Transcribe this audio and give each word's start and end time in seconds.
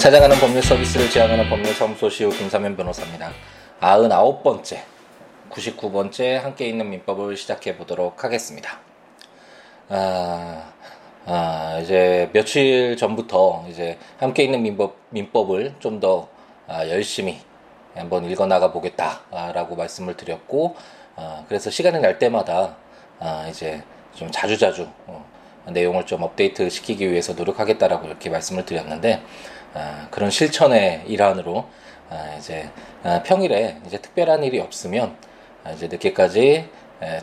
찾아가는 0.00 0.34
법률 0.38 0.62
서비스를 0.62 1.10
지향하는 1.10 1.50
법률사무소 1.50 2.08
시우 2.08 2.30
김사면 2.30 2.74
변호사입니다. 2.74 3.32
99번째, 3.82 4.78
99번째 5.50 6.40
함께 6.40 6.66
있는 6.68 6.88
민법을 6.88 7.36
시작해 7.36 7.76
보도록 7.76 8.24
하겠습니다. 8.24 8.78
아, 9.90 10.72
아, 11.26 11.78
이제 11.82 12.30
며칠 12.32 12.96
전부터 12.96 13.66
이제 13.68 13.98
함께 14.18 14.44
있는 14.44 14.62
민법, 14.62 14.96
민법을 15.10 15.74
좀더 15.80 16.30
아, 16.66 16.88
열심히 16.88 17.38
한번 17.94 18.24
읽어 18.24 18.46
나가 18.46 18.72
보겠다라고 18.72 19.76
말씀을 19.76 20.16
드렸고, 20.16 20.76
아, 21.16 21.44
그래서 21.46 21.68
시간이 21.68 22.00
날 22.00 22.18
때마다 22.18 22.74
아, 23.18 23.46
이제 23.50 23.82
좀 24.14 24.30
자주자주 24.30 24.88
어, 25.08 25.26
내용을 25.66 26.06
좀 26.06 26.22
업데이트 26.22 26.70
시키기 26.70 27.10
위해서 27.10 27.34
노력하겠다라고 27.34 28.06
이렇게 28.06 28.30
말씀을 28.30 28.64
드렸는데, 28.64 29.20
아, 29.22 29.59
그런 30.10 30.30
실천의 30.30 31.04
일환으로 31.06 31.66
아, 32.10 32.34
이제 32.38 32.68
아, 33.04 33.22
평일에 33.22 33.78
이제 33.86 33.98
특별한 33.98 34.42
일이 34.42 34.58
없으면 34.58 35.16
이제 35.74 35.86
늦게까지 35.86 36.68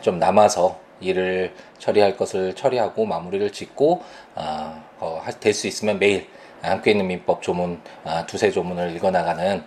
좀 0.00 0.18
남아서 0.18 0.80
일을 1.00 1.54
처리할 1.78 2.16
것을 2.16 2.54
처리하고 2.54 3.04
마무리를 3.04 3.52
짓고 3.52 4.02
어, 4.34 5.22
될수 5.40 5.66
있으면 5.66 5.98
매일 5.98 6.28
함께 6.62 6.90
있는 6.90 7.06
민법 7.06 7.42
조문 7.42 7.80
두세 8.26 8.50
조문을 8.50 8.96
읽어나가는 8.96 9.62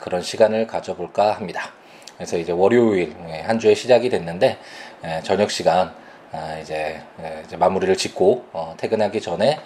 그런 0.00 0.22
시간을 0.22 0.66
가져볼까 0.66 1.32
합니다. 1.32 1.72
그래서 2.16 2.36
이제 2.36 2.52
월요일 2.52 3.14
예, 3.28 3.40
한 3.40 3.58
주의 3.58 3.74
시작이 3.74 4.10
됐는데 4.10 4.58
저녁 5.22 5.50
시간 5.50 5.94
이제, 6.60 7.00
마무리를 7.56 7.96
짓고 7.96 8.46
어, 8.52 8.74
퇴근하기 8.76 9.20
전에 9.20 9.58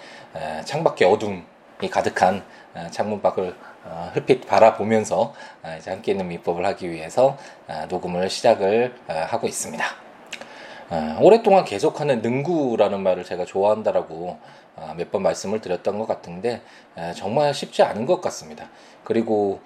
창밖에 0.65 1.05
어둠 1.05 1.45
이 1.81 1.89
가득한 1.89 2.37
어, 2.37 2.43
창문 2.91 3.21
밖을 3.21 3.55
어, 3.85 4.11
햇빛 4.15 4.47
바라보면서 4.47 5.33
어, 5.63 5.75
이제 5.79 5.91
함께 5.91 6.11
있는 6.11 6.27
민법을 6.27 6.65
하기 6.65 6.89
위해서 6.89 7.37
녹음을 7.89 8.29
시작을 8.29 8.95
하고 9.07 9.47
있습니다. 9.47 9.83
오랫동안 11.21 11.65
계속하는 11.65 12.21
능구라는 12.21 13.01
말을 13.01 13.23
제가 13.23 13.45
좋아한다라고 13.45 14.37
몇 14.97 15.11
번 15.11 15.21
말씀을 15.23 15.61
드렸던 15.61 15.97
것 15.99 16.07
같은데 16.07 16.61
정말 17.15 17.53
쉽지 17.53 17.83
않은 17.83 18.05
것 18.05 18.21
같습니다. 18.21 18.69
그리고 19.03 19.59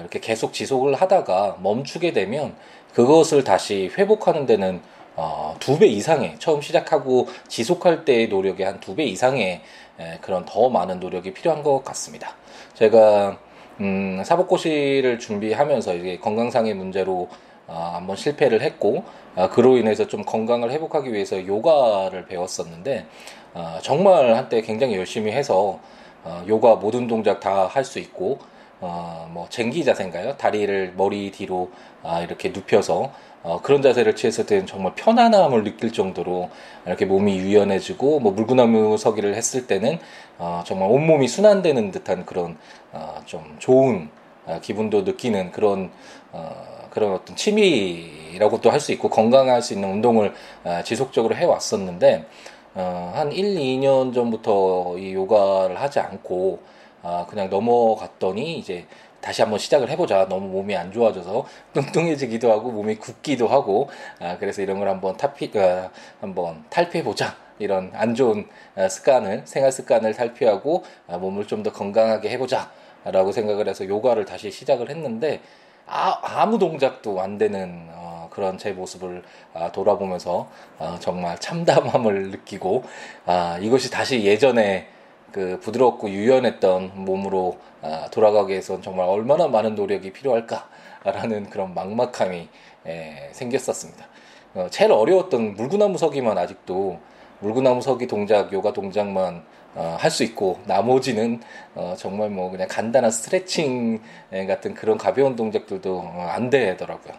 이렇게 0.00 0.20
계속 0.20 0.52
지속을 0.52 0.94
하다가 0.94 1.58
멈추게 1.60 2.12
되면 2.12 2.54
그것을 2.94 3.44
다시 3.44 3.90
회복하는 3.98 4.46
데는 4.46 4.80
어, 5.14 5.56
두 5.60 5.78
배 5.78 5.86
이상의 5.86 6.36
처음 6.38 6.62
시작하고 6.62 7.28
지속할 7.48 8.04
때의 8.06 8.28
노력의 8.28 8.64
한 8.64 8.80
두 8.80 8.94
배 8.96 9.04
이상의 9.04 9.60
에, 10.00 10.18
그런 10.22 10.46
더 10.46 10.70
많은 10.70 11.00
노력이 11.00 11.34
필요한 11.34 11.62
것 11.62 11.84
같습니다. 11.84 12.34
제가 12.74 13.38
음, 13.80 14.22
사법고시를 14.24 15.18
준비하면서 15.18 15.94
이게 15.94 16.18
건강상의 16.18 16.74
문제로 16.74 17.28
어, 17.66 17.92
한번 17.94 18.16
실패를 18.16 18.60
했고 18.60 19.04
어, 19.34 19.48
그로 19.50 19.76
인해서 19.76 20.06
좀 20.06 20.24
건강을 20.24 20.70
회복하기 20.70 21.12
위해서 21.12 21.44
요가를 21.46 22.26
배웠었는데 22.26 23.06
어, 23.54 23.78
정말 23.82 24.34
한때 24.36 24.60
굉장히 24.62 24.96
열심히 24.96 25.32
해서 25.32 25.80
어, 26.24 26.44
요가 26.48 26.76
모든 26.76 27.06
동작 27.08 27.40
다 27.40 27.66
할 27.66 27.84
수 27.84 27.98
있고 27.98 28.38
어, 28.82 29.28
뭐 29.30 29.46
쟁기 29.48 29.84
자세인가요? 29.84 30.36
다리를 30.36 30.94
머리 30.96 31.30
뒤로 31.30 31.70
아, 32.02 32.20
이렇게 32.20 32.48
눕혀서 32.50 33.12
어, 33.44 33.60
그런 33.62 33.80
자세를 33.80 34.16
취했을 34.16 34.44
때는 34.44 34.66
정말 34.66 34.92
편안함을 34.96 35.62
느낄 35.62 35.92
정도로 35.92 36.50
이렇게 36.84 37.04
몸이 37.04 37.38
유연해지고 37.38 38.18
뭐 38.18 38.32
물구나무 38.32 38.98
서기를 38.98 39.36
했을 39.36 39.68
때는 39.68 40.00
어, 40.38 40.62
정말 40.66 40.90
온몸이 40.90 41.28
순환되는 41.28 41.92
듯한 41.92 42.26
그런 42.26 42.58
어, 42.92 43.20
좀 43.24 43.54
좋은 43.60 44.08
어, 44.46 44.58
기분도 44.60 45.02
느끼는 45.02 45.52
그런 45.52 45.92
어, 46.32 46.88
그런 46.90 47.12
어떤 47.12 47.36
취미라고도 47.36 48.68
할수 48.68 48.90
있고 48.92 49.08
건강할 49.10 49.62
수 49.62 49.74
있는 49.74 49.92
운동을 49.92 50.34
어, 50.64 50.80
지속적으로 50.84 51.36
해왔었는데 51.36 52.26
어, 52.74 53.12
한 53.14 53.30
1, 53.30 53.54
2년 53.54 54.12
전부터 54.12 54.96
이 54.98 55.14
요가를 55.14 55.80
하지 55.80 56.00
않고 56.00 56.72
아, 57.02 57.26
그냥 57.28 57.50
넘어갔더니 57.50 58.58
이제 58.58 58.86
다시 59.20 59.42
한번 59.42 59.58
시작을 59.58 59.88
해보자. 59.90 60.26
너무 60.28 60.48
몸이 60.48 60.76
안 60.76 60.90
좋아져서 60.92 61.46
뚱뚱해지기도 61.74 62.50
하고 62.50 62.70
몸이 62.72 62.96
굳기도 62.96 63.48
하고 63.48 63.88
아, 64.20 64.36
그래서 64.38 64.62
이런 64.62 64.78
걸 64.78 64.88
한번 64.88 65.16
탈피 65.16 65.50
아, 65.58 65.90
한번 66.20 66.64
탈피해 66.70 67.04
보자. 67.04 67.36
이런 67.58 67.90
안 67.94 68.14
좋은 68.14 68.46
아, 68.74 68.88
습관을 68.88 69.42
생활 69.44 69.70
습관을 69.72 70.14
탈피하고 70.14 70.82
아, 71.08 71.18
몸을 71.18 71.46
좀 71.46 71.62
더 71.62 71.70
건강하게 71.72 72.30
해보자라고 72.30 73.30
생각을 73.32 73.68
해서 73.68 73.86
요가를 73.86 74.24
다시 74.24 74.50
시작을 74.50 74.90
했는데 74.90 75.40
아, 75.86 76.18
아무 76.22 76.58
동작도 76.58 77.20
안 77.20 77.38
되는 77.38 77.86
어, 77.92 78.28
그런 78.32 78.58
제 78.58 78.72
모습을 78.72 79.22
아, 79.54 79.70
돌아보면서 79.70 80.48
아, 80.78 80.96
정말 81.00 81.38
참담함을 81.38 82.30
느끼고 82.30 82.82
아, 83.26 83.58
이것이 83.60 83.90
다시 83.90 84.24
예전에 84.24 84.88
그 85.32 85.58
부드럽고 85.60 86.10
유연했던 86.10 86.92
몸으로 86.94 87.58
아, 87.80 88.08
돌아가기 88.10 88.50
위해서는 88.50 88.82
정말 88.82 89.08
얼마나 89.08 89.48
많은 89.48 89.74
노력이 89.74 90.12
필요할까라는 90.12 91.50
그런 91.50 91.74
막막함이 91.74 92.48
에, 92.86 93.30
생겼었습니다. 93.32 94.06
어, 94.54 94.66
제일 94.70 94.92
어려웠던 94.92 95.54
물구나무 95.54 95.98
서기만 95.98 96.36
아직도 96.36 97.00
물구나무 97.40 97.80
서기 97.80 98.06
동작, 98.06 98.52
요가 98.52 98.72
동작만 98.72 99.42
어, 99.74 99.96
할수 99.98 100.22
있고 100.22 100.58
나머지는 100.66 101.40
어, 101.74 101.94
정말 101.96 102.28
뭐 102.28 102.50
그냥 102.50 102.68
간단한 102.68 103.10
스트레칭 103.10 104.00
같은 104.30 104.74
그런 104.74 104.98
가벼운 104.98 105.34
동작들도 105.34 105.98
어, 105.98 106.28
안 106.30 106.50
되더라고요. 106.50 107.14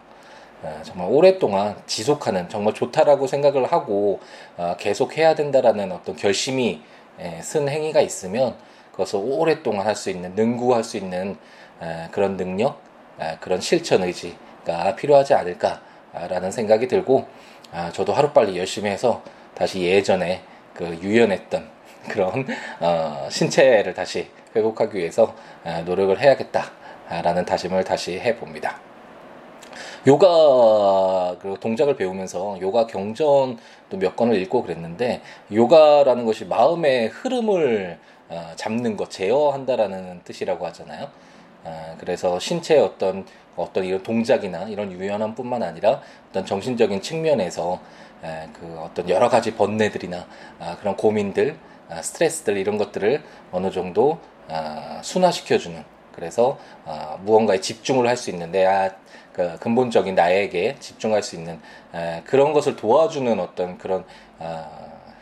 어, 0.62 0.80
정말 0.82 1.08
오랫동안 1.10 1.76
지속하는 1.86 2.48
정말 2.48 2.72
좋다라고 2.72 3.26
생각을 3.26 3.66
하고 3.66 4.20
어, 4.56 4.76
계속 4.78 5.18
해야 5.18 5.34
된다라는 5.34 5.92
어떤 5.92 6.16
결심이 6.16 6.80
예, 6.80 6.93
쓴 7.42 7.68
행위가 7.68 8.00
있으면 8.00 8.56
그것을 8.92 9.20
오랫동안 9.22 9.86
할 9.86 9.96
수 9.96 10.10
있는 10.10 10.34
능구할 10.34 10.84
수 10.84 10.96
있는 10.96 11.36
에, 11.82 12.08
그런 12.10 12.36
능력, 12.36 12.80
에, 13.20 13.36
그런 13.40 13.60
실천 13.60 14.02
의지가 14.02 14.96
필요하지 14.96 15.34
않을까라는 15.34 16.50
생각이 16.52 16.88
들고 16.88 17.26
아, 17.72 17.90
저도 17.92 18.12
하루빨리 18.12 18.56
열심히 18.58 18.90
해서 18.90 19.22
다시 19.54 19.82
예전에 19.82 20.42
그 20.74 20.86
유연했던 21.02 21.68
그런 22.08 22.46
어, 22.80 23.28
신체를 23.30 23.94
다시 23.94 24.28
회복하기 24.54 24.96
위해서 24.98 25.34
에, 25.66 25.82
노력을 25.82 26.18
해야겠다라는 26.20 27.44
다짐을 27.44 27.84
다시 27.84 28.18
해봅니다. 28.20 28.78
요가 30.06 31.36
그 31.40 31.56
동작을 31.60 31.96
배우면서 31.96 32.58
요가 32.60 32.86
경전 32.86 33.58
도몇 33.94 34.16
권을 34.16 34.36
읽고 34.42 34.62
그랬는데 34.62 35.22
요가라는 35.52 36.24
것이 36.24 36.44
마음의 36.44 37.08
흐름을 37.08 37.98
어, 38.28 38.52
잡는 38.56 38.96
것, 38.96 39.10
제어한다라는 39.10 40.22
뜻이라고 40.24 40.66
하잖아요. 40.66 41.08
어, 41.64 41.96
그래서 41.98 42.38
신체의 42.38 42.80
어떤 42.80 43.26
어떤 43.56 43.84
이런 43.84 44.02
동작이나 44.02 44.64
이런 44.64 44.90
유연함뿐만 44.90 45.62
아니라 45.62 46.00
어떤 46.30 46.44
정신적인 46.44 47.00
측면에서 47.00 47.78
에, 48.24 48.48
그 48.52 48.80
어떤 48.80 49.08
여러 49.08 49.28
가지 49.28 49.54
번뇌들이나 49.54 50.26
아, 50.58 50.76
그런 50.80 50.96
고민들, 50.96 51.56
아, 51.88 52.02
스트레스들 52.02 52.56
이런 52.56 52.78
것들을 52.78 53.22
어느 53.52 53.70
정도 53.70 54.18
아, 54.48 55.00
순화시켜주는 55.02 55.84
그래서 56.12 56.58
아, 56.84 57.18
무언가에 57.22 57.60
집중을 57.60 58.08
할 58.08 58.16
수 58.16 58.30
있는데 58.30 58.90
아, 59.34 59.56
그 59.56 59.58
근본적인 59.58 60.14
나에게 60.14 60.76
집중할 60.78 61.22
수 61.22 61.36
있는 61.36 61.60
에, 61.94 62.22
그런 62.24 62.52
것을 62.52 62.76
도와주는 62.76 63.38
어떤 63.40 63.78
그런 63.78 64.04
아, 64.38 64.68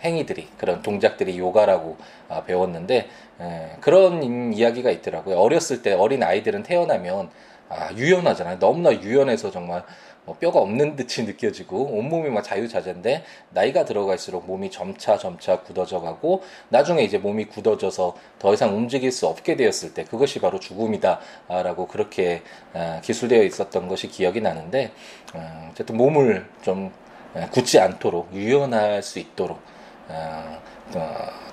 행위들이 0.05 0.49
그런 0.59 0.83
동작들이 0.83 1.39
요가라고 1.39 1.97
아, 2.29 2.43
배웠는데 2.43 3.09
에, 3.41 3.71
그런 3.81 4.53
이야기가 4.53 4.91
있더라고요. 4.91 5.37
어렸을 5.37 5.83
때 5.83 5.95
어린 5.95 6.23
아이들은 6.23 6.63
태어나면 6.63 7.31
아, 7.69 7.91
유연하잖아요. 7.95 8.59
너무나 8.59 8.93
유연해서 8.93 9.51
정말 9.51 9.83
뭐 10.25 10.37
뼈가 10.39 10.61
없는 10.61 10.95
듯이 10.95 11.25
느껴지고 11.25 11.85
온몸이 11.85 12.31
막 12.31 12.43
자유자재인데 12.43 13.25
나이가 13.51 13.85
들어갈수록 13.85 14.47
몸이 14.47 14.71
점차 14.71 15.19
점차 15.19 15.61
굳어져 15.61 16.01
가고 16.01 16.43
나중에 16.69 17.03
이제 17.03 17.19
몸이 17.19 17.47
굳어져서 17.47 18.17
더 18.39 18.55
이상 18.55 18.77
움직일 18.77 19.11
수 19.11 19.27
없게 19.27 19.57
되었을 19.57 19.95
때 19.95 20.05
그것이 20.05 20.41
바로 20.41 20.61
죽음이다라고 20.61 21.89
그렇게 21.89 22.43
아, 22.73 23.01
기술되어 23.03 23.43
있었던 23.43 23.89
것이 23.89 24.09
기억이 24.09 24.41
나는데 24.41 24.93
어, 25.35 25.69
어쨌든 25.73 25.97
몸을 25.97 26.47
좀 26.63 26.93
굳지 27.51 27.81
않도록 27.81 28.33
유연할 28.35 29.03
수 29.03 29.19
있도록 29.19 29.59
어, 30.09 30.13
어, 30.13 30.63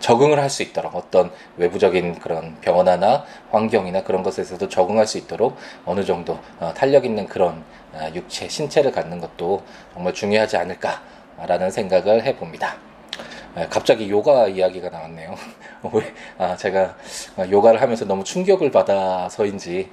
적응을 0.09 0.39
할 0.39 0.49
수 0.49 0.63
있도록 0.63 0.95
어떤 0.95 1.29
외부적인 1.57 2.17
그런 2.17 2.57
변화나 2.61 3.23
환경이나 3.51 4.01
그런 4.03 4.23
것에서도 4.23 4.67
적응할 4.67 5.05
수 5.05 5.19
있도록 5.19 5.55
어느 5.85 6.03
정도 6.03 6.39
어, 6.59 6.73
탄력 6.75 7.05
있는 7.05 7.27
그런 7.27 7.63
어, 7.93 8.09
육체, 8.15 8.49
신체를 8.49 8.91
갖는 8.91 9.19
것도 9.19 9.61
정말 9.93 10.11
중요하지 10.15 10.57
않을까라는 10.57 11.69
생각을 11.69 12.23
해봅니다. 12.23 12.77
갑자기 13.69 14.09
요가 14.09 14.47
이야기가 14.47 14.89
나왔네요. 14.89 15.35
아, 16.37 16.55
제가 16.55 16.95
요가를 17.49 17.81
하면서 17.81 18.05
너무 18.05 18.23
충격을 18.23 18.71
받아서인지 18.71 19.89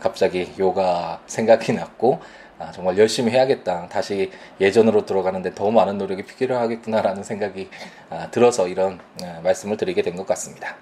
갑자기 0.00 0.52
요가 0.58 1.20
생각이 1.26 1.74
났고 1.74 2.20
아, 2.58 2.70
정말 2.70 2.96
열심히 2.98 3.32
해야겠다. 3.32 3.88
다시 3.88 4.30
예전으로 4.60 5.04
들어가는데 5.06 5.54
더 5.54 5.70
많은 5.70 5.98
노력이 5.98 6.22
필요하겠구나라는 6.24 7.22
생각이 7.24 7.68
아, 8.10 8.28
들어서 8.30 8.68
이런 8.68 9.00
말씀을 9.42 9.76
드리게 9.76 10.02
된 10.02 10.14
것 10.16 10.26
같습니다. 10.26 10.76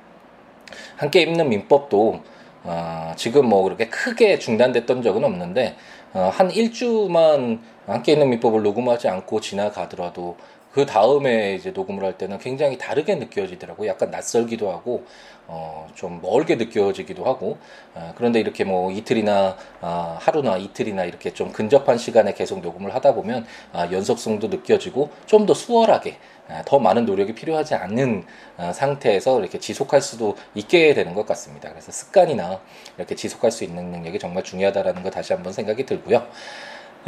함께 0.96 1.22
입는 1.22 1.48
민법도 1.48 2.20
어, 2.64 3.12
지금 3.16 3.46
뭐 3.48 3.62
그렇게 3.64 3.88
크게 3.88 4.38
중단됐던 4.38 5.02
적은 5.02 5.24
없는데 5.24 5.76
어, 6.12 6.30
한 6.32 6.50
일주만 6.50 7.60
함께 7.86 8.12
있는 8.12 8.28
민법을 8.30 8.62
녹음하지 8.62 9.08
않고 9.08 9.40
지나가더라도 9.40 10.36
그 10.72 10.86
다음에 10.86 11.54
이제 11.54 11.70
녹음을 11.70 12.02
할 12.04 12.16
때는 12.16 12.38
굉장히 12.38 12.78
다르게 12.78 13.14
느껴지더라고요. 13.16 13.88
약간 13.90 14.10
낯설기도 14.10 14.70
하고, 14.72 15.04
어, 15.46 15.86
좀 15.94 16.20
멀게 16.22 16.56
느껴지기도 16.56 17.24
하고, 17.26 17.58
어, 17.94 18.12
그런데 18.16 18.40
이렇게 18.40 18.64
뭐 18.64 18.90
이틀이나, 18.90 19.56
어, 19.82 20.16
하루나 20.18 20.56
이틀이나 20.56 21.04
이렇게 21.04 21.32
좀 21.34 21.52
근접한 21.52 21.98
시간에 21.98 22.32
계속 22.32 22.60
녹음을 22.62 22.94
하다 22.94 23.14
보면, 23.14 23.46
아, 23.72 23.90
연속성도 23.92 24.48
느껴지고, 24.48 25.10
좀 25.26 25.42
더 25.46 25.54
수월하게, 25.54 26.18
아, 26.48 26.62
더 26.64 26.78
많은 26.78 27.04
노력이 27.04 27.34
필요하지 27.34 27.74
않는 27.74 28.24
아, 28.56 28.72
상태에서 28.72 29.40
이렇게 29.40 29.58
지속할 29.58 30.00
수도 30.00 30.36
있게 30.54 30.94
되는 30.94 31.14
것 31.14 31.26
같습니다. 31.26 31.68
그래서 31.70 31.90
습관이나 31.92 32.60
이렇게 32.96 33.14
지속할 33.16 33.50
수 33.50 33.64
있는 33.64 33.90
능력이 33.90 34.18
정말 34.20 34.44
중요하다라는 34.44 35.02
거 35.02 35.10
다시 35.10 35.32
한번 35.32 35.52
생각이 35.52 35.84
들고요. 35.84 36.26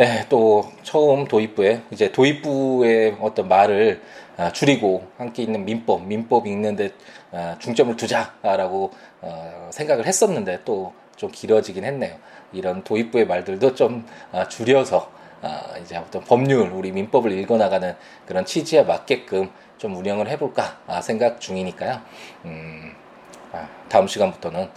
예, 0.01 0.27
또 0.29 0.73
처음 0.83 1.27
도입부에 1.27 1.83
이제 1.91 2.11
도입부의 2.11 3.19
어떤 3.21 3.49
말을 3.49 4.03
아, 4.37 4.51
줄이고 4.51 5.07
함께 5.17 5.45
있는 5.45 5.65
민법, 5.65 6.07
민법 6.07 6.47
읽는데 6.47 6.91
아, 7.31 7.57
중점을 7.61 7.97
두자라고 7.97 8.91
어, 9.21 9.71
생각을 9.73 10.07
했었는데 10.07 10.61
또 10.65 10.93
좀 11.17 11.31
길어지긴 11.31 11.85
했네요. 11.85 12.17
이런 12.53 12.85
도입부의 12.85 13.27
말들도 13.27 13.75
좀 13.75 14.07
아, 14.33 14.47
줄여서 14.49 15.13
이제 15.83 15.97
어떤 15.97 16.25
법률, 16.25 16.71
우리 16.71 16.91
민법을 16.91 17.31
읽어나가는 17.33 17.95
그런 18.25 18.47
취지에 18.47 18.83
맞게끔 18.83 19.51
좀 19.77 19.95
운영을 19.95 20.27
해볼까 20.29 20.79
생각 21.03 21.39
중이니까요. 21.39 22.01
음, 22.47 22.95
다음 23.91 24.07
시간부터는 24.07 24.63
아, 24.63 24.69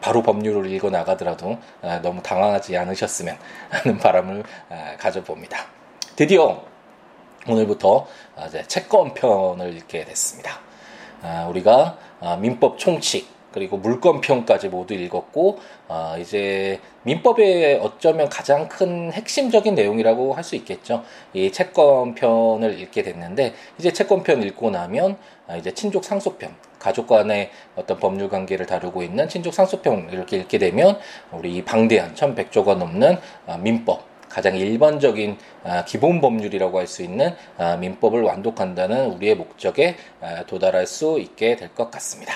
바로 0.00 0.22
법률을 0.22 0.70
읽어 0.70 0.90
나가더라도 0.90 1.58
아, 1.82 2.00
너무 2.02 2.22
당황하지 2.22 2.76
않으셨으면 2.76 3.36
하는 3.70 3.98
바람을 3.98 4.42
아, 4.68 4.96
가져봅니다. 4.98 5.66
드디어 6.16 6.62
오늘부터 7.48 8.06
채권편을 8.66 9.74
읽게 9.78 10.04
됐습니다. 10.04 10.60
우리가 11.48 11.96
민법 12.38 12.78
총칙 12.78 13.26
그리고 13.52 13.78
물권편까지 13.78 14.68
모두 14.68 14.92
읽었고 14.94 15.58
이제 16.20 16.80
민법의 17.04 17.80
어쩌면 17.82 18.28
가장 18.28 18.68
큰 18.68 19.10
핵심적인 19.12 19.74
내용이라고 19.74 20.34
할 20.34 20.44
수 20.44 20.54
있겠죠. 20.56 21.02
이 21.32 21.50
채권편을 21.50 22.78
읽게 22.80 23.02
됐는데 23.02 23.54
이제 23.78 23.90
채권편 23.90 24.42
읽고 24.42 24.70
나면 24.70 25.16
이제 25.58 25.72
친족 25.72 26.04
상속편 26.04 26.54
가족 26.80 27.06
간의 27.06 27.50
어떤 27.76 28.00
법률 28.00 28.28
관계를 28.28 28.66
다루고 28.66 29.04
있는 29.04 29.28
친족 29.28 29.54
상속평 29.54 30.08
이렇게 30.10 30.38
읽게 30.38 30.58
되면 30.58 30.98
우리 31.30 31.64
방대한 31.64 32.14
1100조가 32.14 32.76
넘는 32.76 33.18
아, 33.46 33.56
민법 33.58 34.02
가장 34.28 34.56
일반적인 34.56 35.36
아, 35.64 35.84
기본 35.84 36.20
법률이라고 36.20 36.78
할 36.78 36.86
수 36.86 37.02
있는 37.02 37.34
아, 37.58 37.76
민법을 37.76 38.22
완독한다는 38.22 39.12
우리의 39.12 39.36
목적에 39.36 39.96
도달할 40.48 40.86
수 40.86 41.20
있게 41.20 41.54
될 41.56 41.68
것 41.74 41.90
같습니다. 41.90 42.32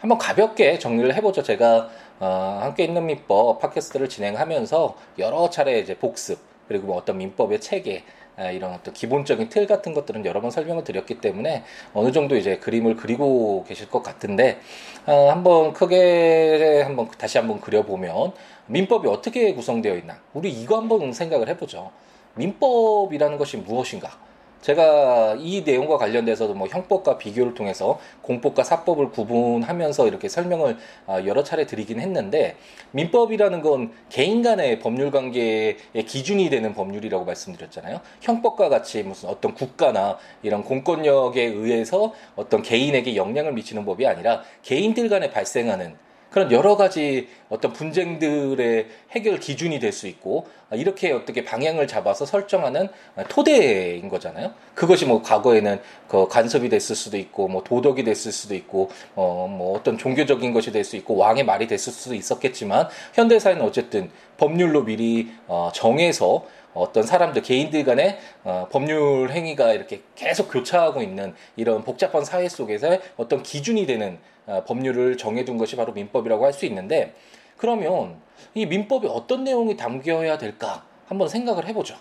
한번 0.00 0.18
가볍게 0.18 0.78
정리를 0.78 1.14
해보죠. 1.14 1.42
제가 1.42 1.88
어, 2.20 2.58
함께 2.62 2.84
있는 2.84 3.06
민법 3.06 3.60
팟캐스트를 3.60 4.08
진행하면서 4.08 4.96
여러 5.18 5.48
차례 5.50 5.78
이제 5.78 5.96
복습 5.96 6.38
그리고 6.68 6.88
뭐 6.88 6.96
어떤 6.96 7.18
민법의 7.18 7.60
체계 7.60 7.98
아, 7.98 8.04
이런 8.38 8.72
어떤 8.72 8.92
기본적인 8.94 9.48
틀 9.48 9.66
같은 9.66 9.94
것들은 9.94 10.24
여러 10.26 10.40
번 10.40 10.50
설명을 10.50 10.84
드렸기 10.84 11.20
때문에 11.20 11.64
어느 11.92 12.12
정도 12.12 12.36
이제 12.36 12.58
그림을 12.58 12.96
그리고 12.96 13.64
계실 13.68 13.88
것 13.88 14.02
같은데 14.02 14.60
어, 15.06 15.30
한번 15.30 15.72
크게 15.72 16.82
한번 16.82 17.08
다시 17.16 17.38
한번 17.38 17.60
그려보면 17.60 18.32
민법이 18.66 19.08
어떻게 19.08 19.54
구성되어 19.54 19.96
있나? 19.96 20.18
우리 20.32 20.50
이거 20.50 20.78
한번 20.78 21.12
생각을 21.12 21.48
해보죠. 21.50 21.90
민법이라는 22.34 23.38
것이 23.38 23.58
무엇인가 23.58 24.23
제가 24.64 25.36
이 25.40 25.60
내용과 25.60 25.98
관련돼서도 25.98 26.54
뭐 26.54 26.66
형법과 26.66 27.18
비교를 27.18 27.52
통해서 27.52 28.00
공법과 28.22 28.64
사법을 28.64 29.10
구분하면서 29.10 30.08
이렇게 30.08 30.30
설명을 30.30 30.78
아, 31.06 31.22
여러 31.26 31.44
차례 31.44 31.66
드리긴 31.66 32.00
했는데 32.00 32.56
민법이라는 32.92 33.60
건 33.60 33.92
개인 34.08 34.42
간의 34.42 34.78
법률 34.78 35.10
관계의 35.10 35.76
기준이 36.06 36.48
되는 36.48 36.72
법률이라고 36.72 37.26
말씀드렸잖아요. 37.26 38.00
형법과 38.22 38.70
같이 38.70 39.02
무슨 39.02 39.28
어떤 39.28 39.52
국가나 39.52 40.16
이런 40.42 40.64
공권력에 40.64 41.42
의해서 41.42 42.14
어떤 42.34 42.62
개인에게 42.62 43.16
영향을 43.16 43.52
미치는 43.52 43.84
법이 43.84 44.06
아니라 44.06 44.42
개인들 44.62 45.10
간에 45.10 45.30
발생하는 45.30 45.94
그런 46.34 46.50
여러 46.50 46.76
가지 46.76 47.28
어떤 47.48 47.72
분쟁들의 47.72 48.88
해결 49.12 49.38
기준이 49.38 49.78
될 49.78 49.92
수 49.92 50.08
있고 50.08 50.48
이렇게 50.72 51.12
어떻게 51.12 51.44
방향을 51.44 51.86
잡아서 51.86 52.26
설정하는 52.26 52.88
토대인 53.28 54.08
거잖아요. 54.08 54.52
그것이 54.74 55.06
뭐 55.06 55.22
과거에는 55.22 55.80
그 56.08 56.26
간섭이 56.26 56.68
됐을 56.70 56.96
수도 56.96 57.16
있고 57.18 57.46
뭐 57.46 57.62
도덕이 57.62 58.02
됐을 58.02 58.32
수도 58.32 58.56
있고 58.56 58.90
어 59.14 59.46
뭐 59.48 59.78
어떤 59.78 59.96
종교적인 59.96 60.52
것이 60.52 60.72
될 60.72 60.82
수 60.84 60.96
있고 60.96 61.16
왕의 61.16 61.44
말이 61.44 61.68
됐을 61.68 61.92
수도 61.92 62.16
있었겠지만 62.16 62.88
현대 63.12 63.38
사회는 63.38 63.62
어쨌든 63.64 64.10
법률로 64.36 64.82
미리 64.84 65.28
어 65.46 65.70
정해서 65.72 66.44
어떤 66.74 67.04
사람들 67.04 67.42
개인들 67.42 67.84
간의 67.84 68.18
어, 68.42 68.66
법률 68.70 69.30
행위가 69.30 69.72
이렇게 69.72 70.02
계속 70.14 70.50
교차하고 70.52 71.02
있는 71.02 71.34
이런 71.56 71.84
복잡한 71.84 72.24
사회 72.24 72.48
속에서 72.48 72.98
어떤 73.16 73.42
기준이 73.42 73.86
되는 73.86 74.18
어, 74.46 74.62
법률을 74.66 75.16
정해둔 75.16 75.56
것이 75.56 75.76
바로 75.76 75.92
민법이라고 75.92 76.44
할 76.44 76.52
수 76.52 76.66
있는데 76.66 77.14
그러면 77.56 78.16
이 78.54 78.66
민법에 78.66 79.08
어떤 79.08 79.44
내용이 79.44 79.76
담겨야 79.76 80.38
될까 80.38 80.84
한번 81.06 81.28
생각을 81.28 81.66
해보죠. 81.68 81.96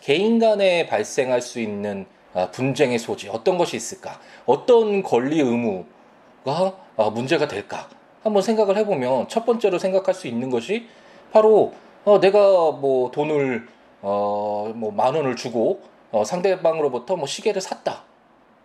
개인 0.00 0.38
간에 0.38 0.86
발생할 0.86 1.40
수 1.40 1.60
있는 1.60 2.06
어, 2.32 2.50
분쟁의 2.50 2.98
소지 2.98 3.28
어떤 3.28 3.58
것이 3.58 3.76
있을까? 3.76 4.20
어떤 4.46 5.02
권리 5.02 5.40
의무가 5.40 6.76
어, 6.96 7.10
문제가 7.10 7.46
될까? 7.46 7.88
한번 8.22 8.42
생각을 8.42 8.76
해보면 8.78 9.28
첫 9.28 9.44
번째로 9.44 9.78
생각할 9.78 10.14
수 10.14 10.26
있는 10.26 10.48
것이 10.50 10.86
바로 11.32 11.74
어, 12.04 12.20
내가 12.20 12.38
뭐 12.72 13.10
돈을 13.10 13.66
어, 14.06 14.70
뭐 14.74 14.90
만 14.92 15.14
원을 15.14 15.34
주고 15.34 15.80
어, 16.12 16.24
상대방으로부터 16.24 17.16
뭐 17.16 17.26
시계를 17.26 17.60
샀다. 17.62 18.04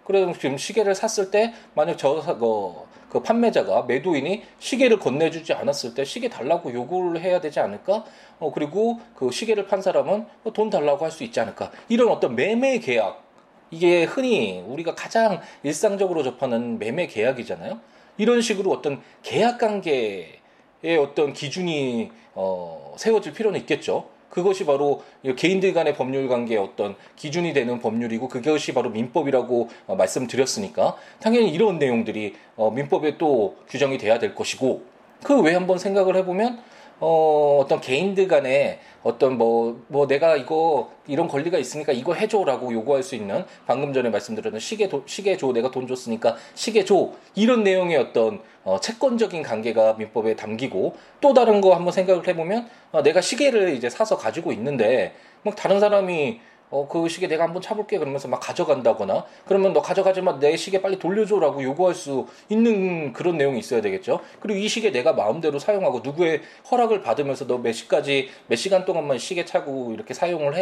그래서 0.05 0.33
지금 0.33 0.57
시계를 0.57 0.95
샀을 0.95 1.31
때 1.31 1.53
만약 1.75 1.97
저 1.97 2.21
그, 2.37 2.73
그 3.09 3.23
판매자가 3.23 3.83
매도인이 3.83 4.43
시계를 4.59 4.99
건네주지 4.99 5.53
않았을 5.53 5.93
때 5.93 6.03
시계 6.03 6.29
달라고 6.29 6.73
요구를 6.73 7.21
해야 7.21 7.39
되지 7.39 7.59
않을까? 7.59 8.03
어, 8.39 8.51
그리고 8.53 8.99
그 9.15 9.31
시계를 9.31 9.67
판 9.67 9.81
사람은 9.81 10.25
돈 10.53 10.69
달라고 10.69 11.05
할 11.05 11.11
수 11.11 11.23
있지 11.23 11.39
않을까? 11.39 11.71
이런 11.87 12.09
어떤 12.09 12.35
매매 12.35 12.79
계약 12.79 13.23
이게 13.71 14.03
흔히 14.03 14.63
우리가 14.67 14.95
가장 14.95 15.39
일상적으로 15.63 16.23
접하는 16.23 16.79
매매 16.79 17.07
계약이잖아요. 17.07 17.79
이런 18.17 18.41
식으로 18.41 18.71
어떤 18.71 19.01
계약 19.23 19.59
관계의 19.59 20.97
어떤 20.99 21.33
기준이 21.33 22.11
어, 22.33 22.93
세워질 22.97 23.33
필요는 23.33 23.59
있겠죠. 23.61 24.09
그것이 24.29 24.65
바로 24.65 25.03
개인들 25.35 25.73
간의 25.73 25.95
법률 25.95 26.27
관계의 26.27 26.59
어떤 26.59 26.95
기준이 27.15 27.53
되는 27.53 27.79
법률이고 27.79 28.27
그것이 28.27 28.73
바로 28.73 28.89
민법이라고 28.89 29.69
어, 29.87 29.95
말씀드렸으니까 29.95 30.95
당연히 31.19 31.49
이런 31.51 31.79
내용들이 31.79 32.35
어, 32.55 32.71
민법에 32.71 33.17
또 33.17 33.57
규정이 33.69 33.97
돼야 33.97 34.19
될 34.19 34.35
것이고 34.35 34.83
그 35.23 35.41
외에 35.41 35.53
한번 35.53 35.77
생각을 35.77 36.15
해보면 36.17 36.61
어, 36.99 37.59
어떤 37.63 37.79
개인들 37.81 38.27
간에 38.27 38.79
어떤 39.03 39.37
뭐, 39.37 39.81
뭐 39.87 40.07
내가 40.07 40.35
이거, 40.35 40.91
이런 41.07 41.27
권리가 41.27 41.57
있으니까 41.57 41.93
이거 41.93 42.13
해줘라고 42.13 42.73
요구할 42.73 43.03
수 43.03 43.15
있는 43.15 43.45
방금 43.65 43.93
전에 43.93 44.09
말씀드렸던 44.09 44.59
시계, 44.59 44.89
도, 44.89 45.03
시계 45.05 45.37
줘. 45.37 45.51
내가 45.53 45.71
돈 45.71 45.87
줬으니까 45.87 46.35
시계 46.55 46.83
줘. 46.85 47.11
이런 47.35 47.63
내용의 47.63 47.97
어떤 47.97 48.41
어, 48.63 48.79
채권적인 48.79 49.41
관계가 49.41 49.93
민법에 49.93 50.35
담기고 50.35 50.95
또 51.21 51.33
다른 51.33 51.61
거 51.61 51.73
한번 51.73 51.91
생각을 51.91 52.27
해보면 52.27 52.67
어, 52.91 53.01
내가 53.01 53.21
시계를 53.21 53.73
이제 53.73 53.89
사서 53.89 54.17
가지고 54.17 54.51
있는데 54.51 55.15
뭐 55.43 55.53
다른 55.53 55.79
사람이 55.79 56.41
어, 56.71 56.87
그 56.87 57.07
시계 57.07 57.27
내가 57.27 57.43
한번 57.45 57.61
차볼게 57.61 57.97
그러면서 57.99 58.27
막 58.27 58.39
가져간다거나 58.39 59.25
그러면 59.45 59.73
너 59.73 59.81
가져가지만 59.81 60.39
내 60.39 60.55
시계 60.57 60.81
빨리 60.81 60.99
돌려줘라고 60.99 61.63
요구할 61.63 61.93
수 61.95 62.27
있는 62.49 63.13
그런 63.13 63.37
내용이 63.37 63.59
있어야 63.59 63.81
되겠죠. 63.81 64.19
그리고 64.39 64.59
이 64.59 64.67
시계 64.67 64.91
내가 64.91 65.13
마음대로 65.13 65.59
사용하고 65.59 65.99
누구의 65.99 66.41
허락을 66.71 67.01
받으면서 67.01 67.45
너 67.45 67.59
몇 67.59 67.73
시까지 67.73 68.29
몇 68.47 68.55
시간 68.55 68.85
동안만 68.85 69.17
시계 69.17 69.43
차고 69.45 69.91
이렇게 69.93 70.13
사용을 70.13 70.55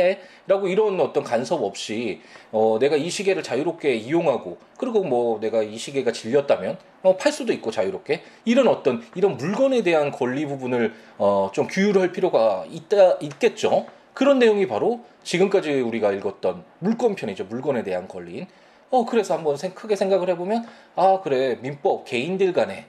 해라고 0.47 0.67
이런 0.67 0.99
어떤 0.99 1.23
간섭 1.23 1.61
없이 1.63 2.21
어, 2.51 2.77
내가 2.79 2.95
이 2.95 3.09
시계를 3.09 3.43
자유롭게 3.43 3.93
이용하고 3.95 4.57
그리고 4.77 5.03
뭐 5.03 5.39
내가 5.39 5.61
이 5.63 5.77
시계가 5.77 6.11
질렸다면 6.11 6.77
어, 7.03 7.17
팔 7.17 7.31
수도 7.31 7.53
있고 7.53 7.71
자유롭게 7.71 8.23
이런 8.45 8.67
어떤 8.67 9.03
이런 9.15 9.37
물건에 9.37 9.83
대한 9.83 10.11
권리 10.11 10.45
부분을 10.45 10.93
어, 11.17 11.51
좀 11.53 11.67
규율할 11.67 12.11
필요가 12.11 12.65
있다 12.69 13.17
있겠죠. 13.21 13.85
그런 14.17 14.39
내용이 14.39 14.65
바로 14.67 15.01
지금까지 15.21 15.79
우리가 15.79 16.11
읽었던 16.11 16.63
물권편이죠. 16.79 17.43
물건에 17.43 17.83
대한 17.83 18.07
권리인. 18.07 18.47
어, 18.89 19.05
그래서 19.05 19.35
한번 19.35 19.57
생, 19.57 19.75
크게 19.75 19.95
생각을 19.95 20.27
해보면, 20.29 20.65
아, 20.95 21.19
그래. 21.23 21.59
민법, 21.61 22.05
개인들 22.05 22.51
간에, 22.51 22.87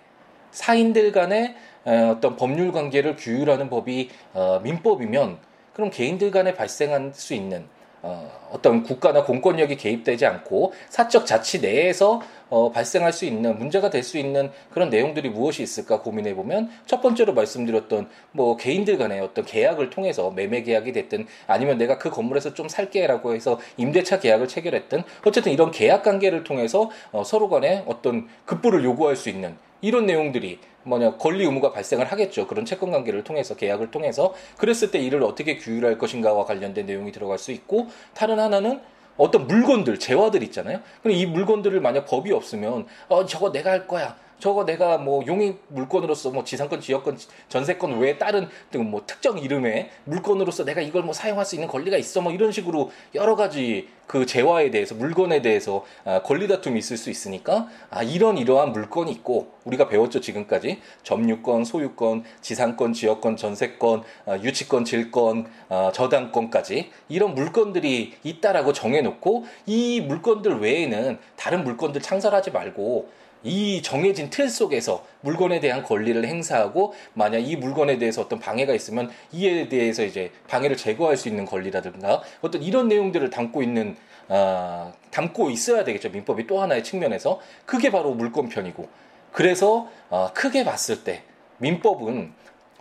사인들 0.52 1.12
간에 1.12 1.54
어떤 1.84 2.36
법률 2.36 2.72
관계를 2.72 3.16
규율하는 3.16 3.68
법이 3.68 4.08
어, 4.32 4.60
민법이면, 4.60 5.36
그럼 5.74 5.90
개인들 5.90 6.30
간에 6.30 6.54
발생할 6.54 7.12
수 7.12 7.34
있는 7.34 7.66
어, 8.02 8.48
어떤 8.52 8.82
국가나 8.82 9.24
공권력이 9.24 9.76
개입되지 9.76 10.26
않고 10.26 10.72
사적 10.88 11.26
자치 11.26 11.60
내에서 11.60 12.20
어, 12.50 12.70
발생할 12.72 13.12
수 13.12 13.26
있는 13.26 13.58
문제가 13.58 13.90
될 13.90 14.02
수 14.08 14.16
있는 14.16 14.50
그런 14.70 14.88
내용들이 14.90 15.28
무엇이 15.28 15.62
있을까 15.62 16.00
고민해 16.00 16.34
보면 16.34 16.70
첫 16.86 17.02
번째로 17.02 17.34
말씀드렸던 17.34 18.08
뭐 18.32 18.56
개인들 18.56 18.96
간의 18.96 19.20
어떤 19.20 19.44
계약을 19.44 19.90
통해서 19.90 20.30
매매 20.30 20.62
계약이 20.62 20.92
됐든 20.92 21.26
아니면 21.46 21.76
내가 21.78 21.98
그 21.98 22.10
건물에서 22.10 22.54
좀 22.54 22.68
살게라고 22.68 23.34
해서 23.34 23.60
임대차 23.76 24.20
계약을 24.20 24.48
체결했든 24.48 25.02
어쨌든 25.26 25.52
이런 25.52 25.70
계약 25.70 26.02
관계를 26.04 26.44
통해서 26.44 26.90
어, 27.12 27.22
서로 27.24 27.48
간에 27.48 27.84
어떤 27.86 28.28
급부를 28.46 28.82
요구할 28.84 29.16
수 29.16 29.28
있는 29.28 29.56
이런 29.80 30.06
내용들이 30.06 30.58
뭐냐 30.84 31.16
권리 31.16 31.44
의무가 31.44 31.72
발생을 31.72 32.06
하겠죠. 32.06 32.46
그런 32.46 32.64
채권 32.64 32.90
관계를 32.90 33.24
통해서 33.24 33.54
계약을 33.54 33.90
통해서 33.90 34.34
그랬을 34.56 34.90
때 34.90 34.98
이를 34.98 35.22
어떻게 35.22 35.56
규율할 35.56 35.98
것인가와 35.98 36.44
관련된 36.44 36.86
내용이 36.86 37.12
들어갈 37.12 37.38
수 37.38 37.52
있고 37.52 37.88
다른 38.14 38.38
하나는 38.38 38.80
어떤 39.16 39.46
물건들 39.46 39.98
재화들 39.98 40.42
있잖아요. 40.44 40.80
그럼 41.02 41.16
이 41.16 41.26
물건들을 41.26 41.80
만약 41.80 42.06
법이 42.06 42.32
없으면 42.32 42.86
어 43.08 43.26
저거 43.26 43.52
내가 43.52 43.70
할 43.70 43.86
거야. 43.86 44.16
저거 44.38 44.64
내가 44.64 44.98
뭐 44.98 45.24
용익 45.26 45.62
물건으로서 45.68 46.30
뭐 46.30 46.44
지상권, 46.44 46.80
지역권, 46.80 47.18
전세권 47.48 47.98
외에 47.98 48.18
다른 48.18 48.48
뭐 48.76 49.02
특정 49.06 49.38
이름의 49.38 49.90
물건으로서 50.04 50.64
내가 50.64 50.80
이걸 50.80 51.02
뭐 51.02 51.12
사용할 51.12 51.44
수 51.44 51.56
있는 51.56 51.68
권리가 51.68 51.96
있어? 51.96 52.20
뭐 52.20 52.32
이런 52.32 52.52
식으로 52.52 52.90
여러 53.14 53.34
가지 53.34 53.88
그 54.06 54.24
재화에 54.24 54.70
대해서 54.70 54.94
물건에 54.94 55.42
대해서 55.42 55.84
아, 56.04 56.22
권리 56.22 56.48
다툼이 56.48 56.78
있을 56.78 56.96
수 56.96 57.10
있으니까 57.10 57.68
아 57.90 58.02
이런 58.02 58.38
이러한 58.38 58.72
물건이 58.72 59.12
있고 59.12 59.52
우리가 59.64 59.88
배웠죠 59.88 60.20
지금까지. 60.20 60.80
점유권, 61.02 61.64
소유권, 61.64 62.24
지상권, 62.40 62.94
지역권, 62.94 63.36
전세권, 63.36 64.02
아, 64.26 64.38
유치권, 64.38 64.84
질권, 64.84 65.50
아, 65.68 65.92
저당권까지 65.92 66.90
이런 67.08 67.34
물건들이 67.34 68.14
있다라고 68.22 68.72
정해놓고 68.72 69.44
이 69.66 70.00
물건들 70.00 70.60
외에는 70.60 71.18
다른 71.36 71.64
물건들 71.64 72.00
창설하지 72.00 72.52
말고 72.52 73.10
이 73.42 73.82
정해진 73.82 74.30
틀 74.30 74.48
속에서 74.48 75.04
물건에 75.20 75.60
대한 75.60 75.82
권리를 75.82 76.24
행사하고 76.24 76.94
만약 77.14 77.38
이 77.38 77.56
물건에 77.56 77.98
대해서 77.98 78.22
어떤 78.22 78.38
방해가 78.38 78.74
있으면 78.74 79.10
이에 79.32 79.68
대해서 79.68 80.04
이제 80.04 80.32
방해를 80.48 80.76
제거할 80.76 81.16
수 81.16 81.28
있는 81.28 81.44
권리라든가 81.44 82.22
어떤 82.40 82.62
이런 82.62 82.88
내용들을 82.88 83.30
담고 83.30 83.62
있는 83.62 83.96
아, 84.28 84.92
담고 85.10 85.50
있어야 85.50 85.84
되겠죠. 85.84 86.10
민법이 86.10 86.46
또 86.46 86.60
하나의 86.60 86.84
측면에서. 86.84 87.40
그게 87.64 87.90
바로 87.90 88.12
물권편이고. 88.12 88.88
그래서 89.32 89.88
아, 90.10 90.30
크게 90.34 90.64
봤을 90.64 91.04
때 91.04 91.22
민법은 91.58 92.32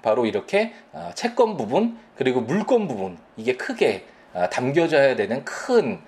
바로 0.01 0.25
이렇게 0.25 0.73
아, 0.93 1.11
채권 1.15 1.55
부분 1.57 1.97
그리고 2.17 2.41
물권 2.41 2.87
부분 2.87 3.17
이게 3.37 3.55
크게 3.55 4.05
아, 4.33 4.49
담겨져야 4.49 5.15
되는 5.15 5.43
큰 5.45 5.99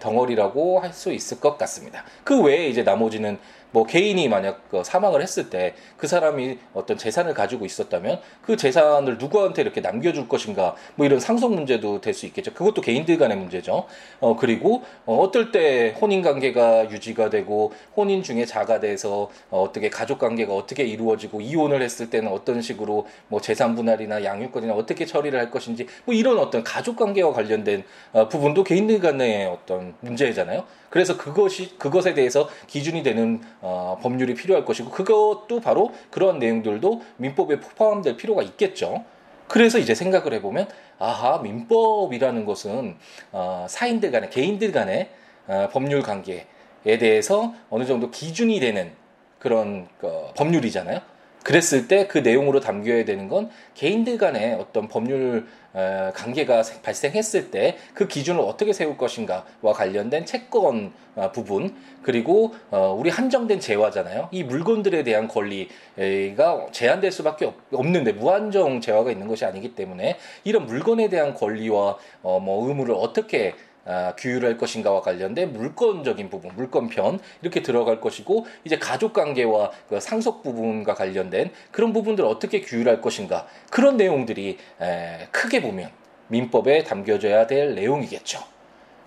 덩어리라고 0.00 0.80
할 0.80 0.92
수 0.92 1.12
있을 1.12 1.38
것 1.38 1.56
같습니다. 1.56 2.04
그 2.24 2.42
외에 2.42 2.66
이제 2.66 2.82
나머지는 2.82 3.38
뭐 3.70 3.84
개인이 3.84 4.26
만약 4.28 4.68
그 4.70 4.82
사망을 4.84 5.22
했을 5.22 5.50
때 5.50 5.74
그 5.96 6.06
사람이 6.06 6.58
어떤 6.74 6.96
재산을 6.96 7.34
가지고 7.34 7.66
있었다면 7.66 8.20
그 8.42 8.56
재산을 8.56 9.18
누구한테 9.18 9.62
이렇게 9.62 9.80
남겨줄 9.80 10.28
것인가 10.28 10.74
뭐 10.94 11.04
이런 11.04 11.20
상속 11.20 11.52
문제도 11.54 12.00
될 12.00 12.14
수 12.18 12.26
있겠죠. 12.26 12.52
그것도 12.54 12.80
개인들 12.82 13.16
간의 13.18 13.36
문제죠. 13.36 13.84
어 14.20 14.36
그리고 14.36 14.82
어, 15.06 15.18
어떨 15.18 15.52
때 15.52 15.94
혼인 16.00 16.22
관계가 16.22 16.90
유지가 16.90 17.30
되고 17.30 17.72
혼인 17.96 18.22
중에 18.22 18.44
자가 18.44 18.80
돼서 18.80 19.30
어, 19.50 19.62
어떻게 19.62 19.88
가족 19.90 20.18
관계가 20.18 20.52
어떻게 20.54 20.84
이루어지고 20.84 21.40
이혼을 21.40 21.82
했을 21.82 22.10
때는 22.10 22.32
어떤 22.32 22.60
식으로 22.60 23.06
뭐 23.28 23.40
재산 23.40 23.76
분할이나 23.76 24.24
양육권이나 24.24 24.74
어떻게 24.74 25.06
처리를 25.06 25.38
할 25.38 25.50
것인지 25.50 25.86
뭐 26.04 26.14
이런 26.14 26.38
어떤 26.38 26.64
가족 26.64 26.96
관계와 26.96 27.32
관련된 27.32 27.84
어, 28.12 28.28
부분도 28.28 28.64
개인들 28.64 29.00
간의 29.00 29.46
어떤 29.46 29.94
문제잖아요. 30.00 30.64
그래서 30.90 31.16
그것이 31.18 31.76
그것에 31.78 32.14
대해서 32.14 32.48
기준이 32.66 33.02
되는 33.02 33.42
어, 33.60 33.98
법률이 34.02 34.34
필요할 34.34 34.64
것이고 34.64 34.90
그것도 34.90 35.60
바로 35.60 35.92
그러한 36.10 36.38
내용들도 36.38 37.02
민법에 37.16 37.60
포함될 37.60 38.16
필요가 38.16 38.42
있겠죠. 38.42 39.04
그래서 39.48 39.78
이제 39.78 39.94
생각을 39.94 40.34
해보면 40.34 40.68
아하 40.98 41.38
민법이라는 41.38 42.44
것은 42.44 42.96
어, 43.32 43.66
사인들 43.68 44.10
간의 44.10 44.30
개인들 44.30 44.72
간의 44.72 45.08
어, 45.46 45.68
법률 45.72 46.02
관계에 46.02 46.44
대해서 46.84 47.54
어느 47.70 47.84
정도 47.84 48.10
기준이 48.10 48.60
되는 48.60 48.92
그런 49.38 49.88
어, 50.02 50.32
법률이잖아요. 50.36 51.00
그랬을 51.48 51.88
때 51.88 52.06
그 52.08 52.18
내용으로 52.18 52.60
담겨야 52.60 53.06
되는 53.06 53.26
건 53.26 53.48
개인들 53.74 54.18
간의 54.18 54.54
어떤 54.60 54.86
법률 54.86 55.46
관계가 56.14 56.62
발생했을 56.82 57.50
때 57.50 57.78
그 57.94 58.06
기준을 58.06 58.40
어떻게 58.40 58.72
세울 58.74 58.98
것인가와 58.98 59.72
관련된 59.72 60.26
채권 60.26 60.92
어, 61.16 61.32
부분 61.32 61.74
그리고 62.02 62.54
어, 62.70 62.94
우리 62.96 63.10
한정된 63.10 63.60
재화잖아요. 63.60 64.28
이 64.30 64.44
물건들에 64.44 65.02
대한 65.02 65.26
권리가 65.26 66.66
제한될 66.70 67.10
수밖에 67.10 67.50
없는데 67.72 68.12
무한정 68.12 68.80
재화가 68.80 69.10
있는 69.10 69.26
것이 69.26 69.44
아니기 69.44 69.74
때문에 69.74 70.16
이런 70.44 70.66
물건에 70.66 71.08
대한 71.08 71.34
권리와 71.34 71.96
어, 72.22 72.40
뭐 72.40 72.68
의무를 72.68 72.94
어떻게 72.94 73.54
아, 73.90 74.12
규율할 74.18 74.58
것인가와 74.58 75.00
관련된 75.00 75.50
물권적인 75.54 76.28
부분, 76.28 76.54
물권편 76.54 77.20
이렇게 77.40 77.62
들어갈 77.62 78.02
것이고 78.02 78.46
이제 78.64 78.78
가족 78.78 79.14
관계와 79.14 79.70
그 79.88 79.98
상속 79.98 80.42
부분과 80.42 80.92
관련된 80.94 81.50
그런 81.72 81.94
부분들을 81.94 82.28
어떻게 82.28 82.60
규율할 82.60 83.00
것인가 83.00 83.46
그런 83.70 83.96
내용들이 83.96 84.58
에, 84.82 85.28
크게 85.32 85.62
보면 85.62 85.90
민법에 86.26 86.84
담겨져야 86.84 87.46
될 87.46 87.74
내용이겠죠. 87.74 88.40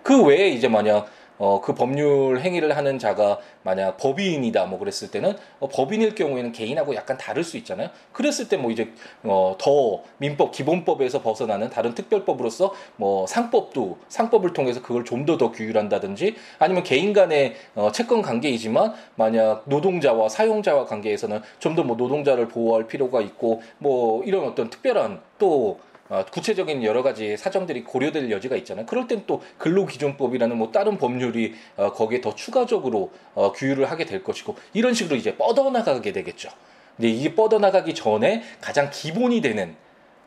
그 0.01 0.23
외에 0.23 0.49
이제 0.49 0.67
만약 0.67 1.07
어, 1.43 1.59
그 1.59 1.73
법률 1.73 2.39
행위를 2.39 2.77
하는 2.77 2.99
자가 2.99 3.39
만약 3.63 3.97
법인이다 3.97 4.65
뭐 4.67 4.77
그랬을 4.77 5.09
때는 5.09 5.35
어, 5.59 5.67
법인일 5.67 6.13
경우에는 6.13 6.51
개인하고 6.51 6.93
약간 6.93 7.17
다를 7.17 7.43
수 7.43 7.57
있잖아요. 7.57 7.89
그랬을 8.13 8.47
때 8.47 8.57
뭐 8.57 8.69
이제 8.69 8.93
어, 9.23 9.55
더 9.57 10.03
민법 10.19 10.51
기본법에서 10.51 11.23
벗어나는 11.23 11.71
다른 11.71 11.95
특별법으로서 11.95 12.73
뭐 12.97 13.25
상법도 13.25 13.97
상법을 14.07 14.53
통해서 14.53 14.83
그걸 14.83 15.03
좀 15.03 15.25
더더 15.25 15.51
규율한다든지 15.51 16.35
아니면 16.59 16.83
개인 16.83 17.11
간의 17.11 17.55
어, 17.73 17.91
채권 17.91 18.21
관계이지만 18.21 18.93
만약 19.15 19.63
노동자와 19.65 20.29
사용자와 20.29 20.85
관계에서는 20.85 21.41
좀 21.59 21.75
더 21.75 21.81
뭐 21.83 21.95
노동자를 21.97 22.47
보호할 22.49 22.85
필요가 22.85 23.19
있고 23.21 23.63
뭐 23.79 24.23
이런 24.25 24.45
어떤 24.47 24.69
특별한 24.69 25.21
또 25.39 25.79
어, 25.89 25.90
구체적인 26.31 26.83
여러 26.83 27.03
가지 27.03 27.37
사정들이 27.37 27.83
고려될 27.83 28.29
여지가 28.31 28.55
있잖아요. 28.57 28.85
그럴 28.85 29.07
땐 29.07 29.23
또 29.27 29.41
근로기준법이라는 29.57 30.57
뭐 30.57 30.71
다른 30.71 30.97
법률이 30.97 31.55
어, 31.77 31.93
거기에 31.93 32.21
더 32.21 32.35
추가적으로 32.35 33.11
어, 33.33 33.51
규율을 33.53 33.89
하게 33.89 34.05
될 34.05 34.23
것이고 34.23 34.55
이런 34.73 34.93
식으로 34.93 35.15
이제 35.15 35.35
뻗어나가게 35.37 36.11
되겠죠. 36.11 36.49
근데 36.97 37.09
이게 37.09 37.33
뻗어나가기 37.33 37.95
전에 37.95 38.43
가장 38.59 38.89
기본이 38.91 39.41
되는 39.41 39.75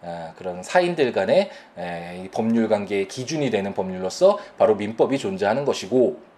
아, 0.02 0.32
그런 0.36 0.62
사인들 0.62 1.12
간의 1.12 1.50
에, 1.78 2.28
법률 2.30 2.68
관계의 2.68 3.08
기준이 3.08 3.50
되는 3.50 3.72
법률로서 3.72 4.38
바로 4.58 4.74
민법이 4.74 5.18
존재하는 5.18 5.64
것이고 5.64 6.33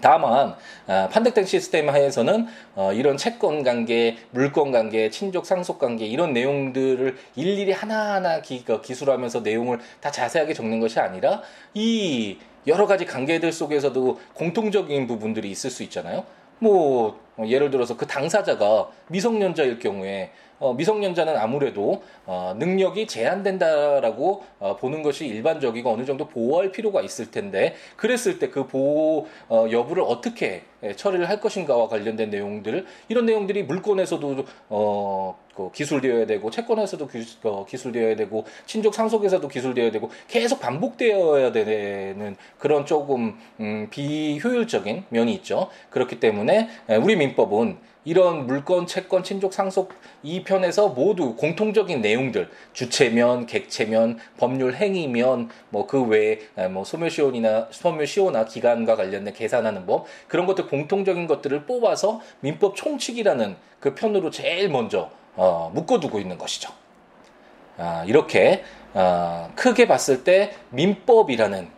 다만 0.00 0.54
어, 0.86 1.08
판택된 1.10 1.44
시스템 1.44 1.88
하에서는 1.88 2.46
어, 2.74 2.92
이런 2.92 3.16
채권 3.16 3.62
관계, 3.62 4.16
물권 4.30 4.72
관계, 4.72 5.10
친족 5.10 5.46
상속 5.46 5.78
관계 5.78 6.06
이런 6.06 6.32
내용들을 6.32 7.16
일일이 7.36 7.72
하나하나 7.72 8.40
기, 8.40 8.64
그 8.64 8.80
기술하면서 8.80 9.40
내용을 9.40 9.78
다 10.00 10.10
자세하게 10.10 10.54
적는 10.54 10.80
것이 10.80 10.98
아니라 11.00 11.42
이 11.74 12.38
여러 12.66 12.86
가지 12.86 13.04
관계들 13.06 13.52
속에서도 13.52 14.20
공통적인 14.34 15.06
부분들이 15.06 15.50
있을 15.50 15.70
수 15.70 15.82
있잖아요. 15.84 16.24
뭐 16.58 17.18
예를 17.46 17.70
들어서 17.70 17.96
그 17.96 18.06
당사자가 18.06 18.88
미성년자일 19.08 19.78
경우에 19.78 20.30
어, 20.60 20.74
미성년자는 20.74 21.36
아무래도 21.36 22.02
어, 22.26 22.54
능력이 22.56 23.06
제한된다라고 23.06 24.44
어, 24.58 24.76
보는 24.76 25.02
것이 25.02 25.26
일반적이고 25.26 25.90
어느 25.90 26.04
정도 26.04 26.28
보호할 26.28 26.70
필요가 26.70 27.00
있을 27.00 27.30
텐데 27.30 27.74
그랬을 27.96 28.38
때 28.38 28.50
그 28.50 28.66
보호 28.66 29.26
어, 29.48 29.66
여부를 29.70 30.02
어떻게 30.02 30.62
예, 30.82 30.94
처리를 30.94 31.28
할 31.28 31.40
것인가와 31.40 31.88
관련된 31.88 32.30
내용들 32.30 32.86
이런 33.08 33.26
내용들이 33.26 33.64
물권에서도 33.64 34.44
어, 34.70 35.38
그 35.54 35.70
기술되어야 35.72 36.26
되고 36.26 36.50
채권에서도 36.50 37.06
기, 37.06 37.18
어, 37.44 37.66
기술되어야 37.66 38.16
되고 38.16 38.44
친족 38.66 38.94
상속에서도 38.94 39.46
기술되어야 39.46 39.90
되고 39.90 40.10
계속 40.28 40.60
반복되어야 40.60 41.52
되는 41.52 42.36
그런 42.58 42.86
조금 42.86 43.38
음, 43.60 43.88
비효율적인 43.90 45.04
면이 45.10 45.34
있죠. 45.34 45.68
그렇기 45.90 46.18
때문에 46.20 46.68
예, 46.88 46.96
우리 46.96 47.16
민법은 47.16 47.89
이런 48.10 48.48
물건, 48.48 48.88
채권, 48.88 49.22
친족, 49.22 49.52
상속 49.52 49.92
이 50.24 50.42
편에서 50.42 50.88
모두 50.88 51.36
공통적인 51.36 52.00
내용들 52.00 52.50
주체면, 52.72 53.46
객체면, 53.46 54.18
법률 54.36 54.74
행위면 54.74 55.48
뭐 55.68 55.86
그 55.86 56.02
외에 56.02 56.38
뭐 56.70 56.84
소멸시효나 56.84 57.68
소멸시효나 57.70 58.46
기간과 58.46 58.96
관련된 58.96 59.32
계산하는 59.34 59.86
법 59.86 60.06
그런 60.28 60.46
것들 60.46 60.66
공통적인 60.66 61.26
것들을 61.26 61.66
뽑아서 61.66 62.20
민법 62.40 62.76
총칙이라는 62.76 63.56
그 63.80 63.94
편으로 63.94 64.30
제일 64.30 64.68
먼저 64.68 65.10
어, 65.36 65.70
묶어두고 65.74 66.18
있는 66.18 66.36
것이죠. 66.36 66.72
아, 67.76 68.04
이렇게 68.06 68.64
어, 68.92 69.50
크게 69.54 69.86
봤을 69.86 70.24
때 70.24 70.52
민법이라는 70.70 71.68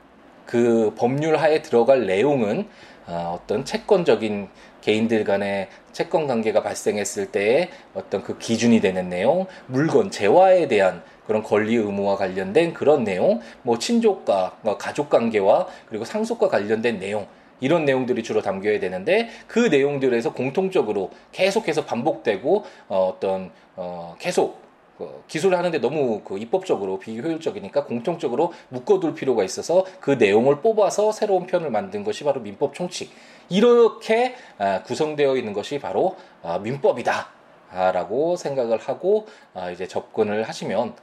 그 0.46 0.94
법률 0.96 1.36
하에 1.36 1.62
들어갈 1.62 2.06
내용은 2.06 2.68
어, 3.06 3.38
어떤 3.38 3.64
채권적인 3.64 4.48
개인들 4.82 5.24
간의 5.24 5.68
채권 5.92 6.26
관계가 6.26 6.62
발생했을 6.62 7.26
때의 7.26 7.70
어떤 7.94 8.22
그 8.22 8.36
기준이 8.36 8.80
되는 8.80 9.08
내용, 9.08 9.46
물건 9.66 10.10
재화에 10.10 10.68
대한 10.68 11.02
그런 11.26 11.42
권리 11.42 11.76
의무와 11.76 12.16
관련된 12.16 12.74
그런 12.74 13.04
내용, 13.04 13.40
뭐 13.62 13.78
친족과 13.78 14.58
뭐 14.62 14.76
가족 14.76 15.08
관계와 15.08 15.66
그리고 15.88 16.04
상속과 16.04 16.48
관련된 16.48 16.98
내용 16.98 17.26
이런 17.60 17.84
내용들이 17.84 18.22
주로 18.22 18.42
담겨야 18.42 18.80
되는데 18.80 19.30
그 19.46 19.60
내용들에서 19.60 20.34
공통적으로 20.34 21.10
계속해서 21.30 21.84
반복되고 21.84 22.64
어, 22.88 23.14
어떤 23.14 23.50
어, 23.76 24.16
계속 24.18 24.60
그 25.02 25.24
기술을 25.26 25.58
하는데 25.58 25.76
너무 25.78 26.20
그 26.20 26.38
입법적으로 26.38 27.00
비효율적이니까 27.00 27.84
공통적으로 27.84 28.52
묶어둘 28.68 29.14
필요가 29.14 29.42
있어서 29.42 29.84
그 30.00 30.12
내용을 30.12 30.60
뽑아서 30.60 31.10
새로운 31.10 31.46
편을 31.46 31.70
만든 31.70 32.04
것이 32.04 32.22
바로 32.22 32.40
민법 32.40 32.74
총칙. 32.74 33.10
이렇게 33.48 34.36
아, 34.58 34.82
구성되어 34.84 35.36
있는 35.36 35.52
것이 35.52 35.80
바로 35.80 36.16
아, 36.42 36.58
민법이다. 36.58 37.42
라고 37.72 38.36
생각을 38.36 38.78
하고 38.78 39.26
아, 39.54 39.70
이제 39.70 39.88
접근을 39.88 40.42
하시면 40.42 40.94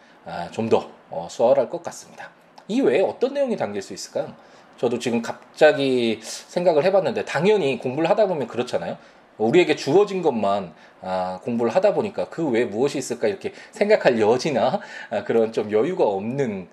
좀더 0.51 0.89
어, 1.09 1.27
수월할 1.29 1.69
것 1.69 1.83
같습니다. 1.83 2.29
이 2.67 2.79
외에 2.81 3.01
어떤 3.01 3.33
내용이 3.33 3.57
담길 3.57 3.81
수 3.81 3.93
있을까요? 3.93 4.33
저도 4.77 4.99
지금 4.99 5.21
갑자기 5.21 6.19
생각을 6.21 6.85
해봤는데 6.85 7.25
당연히 7.25 7.79
공부를 7.79 8.09
하다 8.09 8.27
보면 8.27 8.47
그렇잖아요. 8.47 8.97
우리에게 9.39 9.75
주어진 9.75 10.21
것만 10.21 10.73
아, 11.01 11.39
공부를 11.43 11.73
하다 11.73 11.93
보니까 11.93 12.29
그 12.29 12.47
외에 12.49 12.65
무엇이 12.65 12.97
있을까 12.97 13.27
이렇게 13.27 13.53
생각할 13.71 14.19
여지나 14.19 14.79
아, 15.09 15.23
그런 15.23 15.51
좀 15.51 15.71
여유가 15.71 16.05
없는 16.05 16.49
음, 16.49 16.67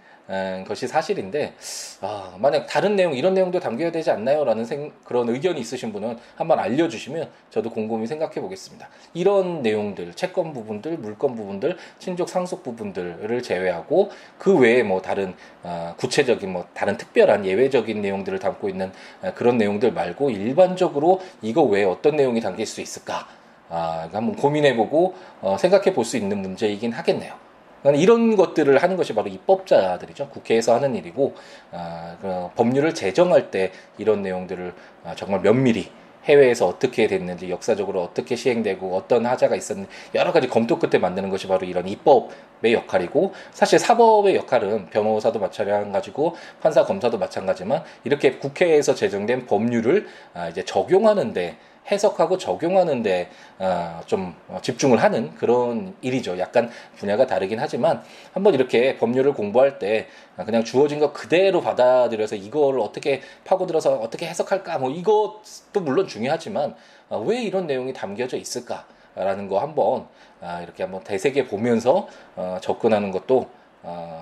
것이 0.67 0.89
사실인데 0.89 1.55
아, 2.01 2.35
만약 2.39 2.67
다른 2.67 2.97
내용 2.97 3.15
이런 3.15 3.35
내용도 3.35 3.61
담겨야 3.61 3.93
되지 3.93 4.11
않나요?라는 4.11 4.65
생, 4.65 4.93
그런 5.05 5.29
의견이 5.29 5.61
있으신 5.61 5.93
분은 5.93 6.19
한번 6.35 6.59
알려주시면 6.59 7.29
저도 7.51 7.71
곰곰이 7.71 8.07
생각해 8.07 8.35
보겠습니다. 8.41 8.89
이런 9.15 9.63
내용들 9.63 10.15
채권 10.15 10.53
부분들, 10.53 10.99
물건 10.99 11.37
부분들, 11.37 11.77
친족 11.99 12.29
상속 12.29 12.63
부분들을 12.63 13.43
제외하고 13.43 14.11
그 14.39 14.57
외에 14.59 14.83
뭐 14.83 15.01
다른 15.01 15.35
아, 15.63 15.95
구체적인 15.97 16.53
뭐 16.53 16.67
다른 16.75 16.97
특별한 16.97 17.47
예외적인 17.47 18.01
내용들을 18.03 18.39
담고 18.39 18.69
있는 18.69 18.93
아, 19.23 19.33
그런 19.33 19.59
내용들 19.59 19.93
말고 19.93 20.31
일반적으로 20.31 21.21
이거 21.43 21.63
외에 21.63 21.85
어떤 21.85 22.17
내용이 22.17 22.41
담길 22.41 22.67
수 22.67 22.81
있을까? 22.81 23.27
아, 23.69 24.09
한번 24.13 24.37
고민해보고 24.37 25.15
어, 25.41 25.57
생각해 25.59 25.93
볼 25.93 26.05
수 26.05 26.17
있는 26.17 26.41
문제이긴 26.43 26.93
하겠네요. 26.93 27.46
이런 27.95 28.37
것들을 28.37 28.83
하는 28.83 28.97
것이 28.97 29.15
바로 29.15 29.29
입법자들이죠. 29.29 30.29
국회에서 30.31 30.75
하는 30.75 30.95
일이고 30.95 31.35
아, 31.73 32.17
그 32.21 32.49
법률을 32.57 32.95
제정할 32.95 33.51
때 33.51 33.73
이런 33.99 34.23
내용들을 34.23 34.73
아, 35.05 35.15
정말 35.15 35.41
면밀히 35.41 35.91
해외에서 36.27 36.67
어떻게 36.67 37.07
됐는지 37.07 37.51
역사적으로 37.51 38.03
어떻게 38.03 38.37
시행되고 38.37 38.97
어떤 38.97 39.27
하자가 39.27 39.57
있었는지 39.57 39.91
여러 40.15 40.33
가지 40.33 40.49
검토 40.49 40.79
끝에 40.79 40.99
만드는 40.99 41.31
것이 41.31 41.47
바로 41.47 41.65
이런 41.67 41.89
입법의 41.89 42.73
역할이고 42.73 43.33
사실 43.53 43.79
사법의 43.79 44.37
역할은 44.37 44.87
변호사도 44.87 45.39
마찬가지고 45.39 46.35
판사 46.61 46.85
검사도 46.85 47.19
마찬가지만 47.19 47.85
이렇게 48.05 48.39
국회에서 48.39 48.95
제정된 48.95 49.47
법률을 49.47 50.07
아, 50.35 50.49
이제 50.49 50.65
적용하는데 50.65 51.57
해석하고 51.91 52.39
적용하는데 52.39 53.29
어, 53.59 54.01
좀 54.07 54.35
집중을 54.63 55.03
하는 55.03 55.35
그런 55.35 55.95
일이죠. 56.01 56.39
약간 56.39 56.71
분야가 56.97 57.27
다르긴 57.27 57.59
하지만 57.61 58.03
한번 58.33 58.55
이렇게 58.55 58.97
법률을 58.97 59.35
공부할 59.35 59.79
때 59.79 60.09
그냥 60.45 60.65
주어진 60.65 60.99
거 60.99 61.13
그대로 61.13 61.61
받아들여서 61.61 62.37
이거를 62.37 62.81
어떻게 62.81 63.23
파고들어서 63.45 63.95
어떻게 63.97 64.27
해석할까 64.27 64.79
뭐 64.79 64.91
이것도 64.91 65.81
물론 65.81 66.07
중요하지만 66.07 66.75
어, 67.09 67.21
왜 67.21 67.43
이런 67.43 67.67
내용이 67.67 67.93
담겨져 67.93 68.37
있을까 68.37 68.87
라는 69.15 69.49
거 69.49 69.61
한번 69.61 70.07
아, 70.41 70.61
이렇게 70.61 70.83
한번 70.83 71.03
되새겨 71.03 71.45
보면서 71.45 72.07
어, 72.37 72.59
접근하는 72.61 73.11
것도 73.11 73.49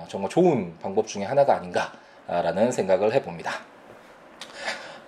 정말 0.09 0.31
좋은 0.31 0.74
방법 0.81 1.07
중에 1.07 1.24
하나가 1.24 1.57
아닌가라는 1.57 2.70
생각을 2.70 3.14
해봅니다. 3.14 3.74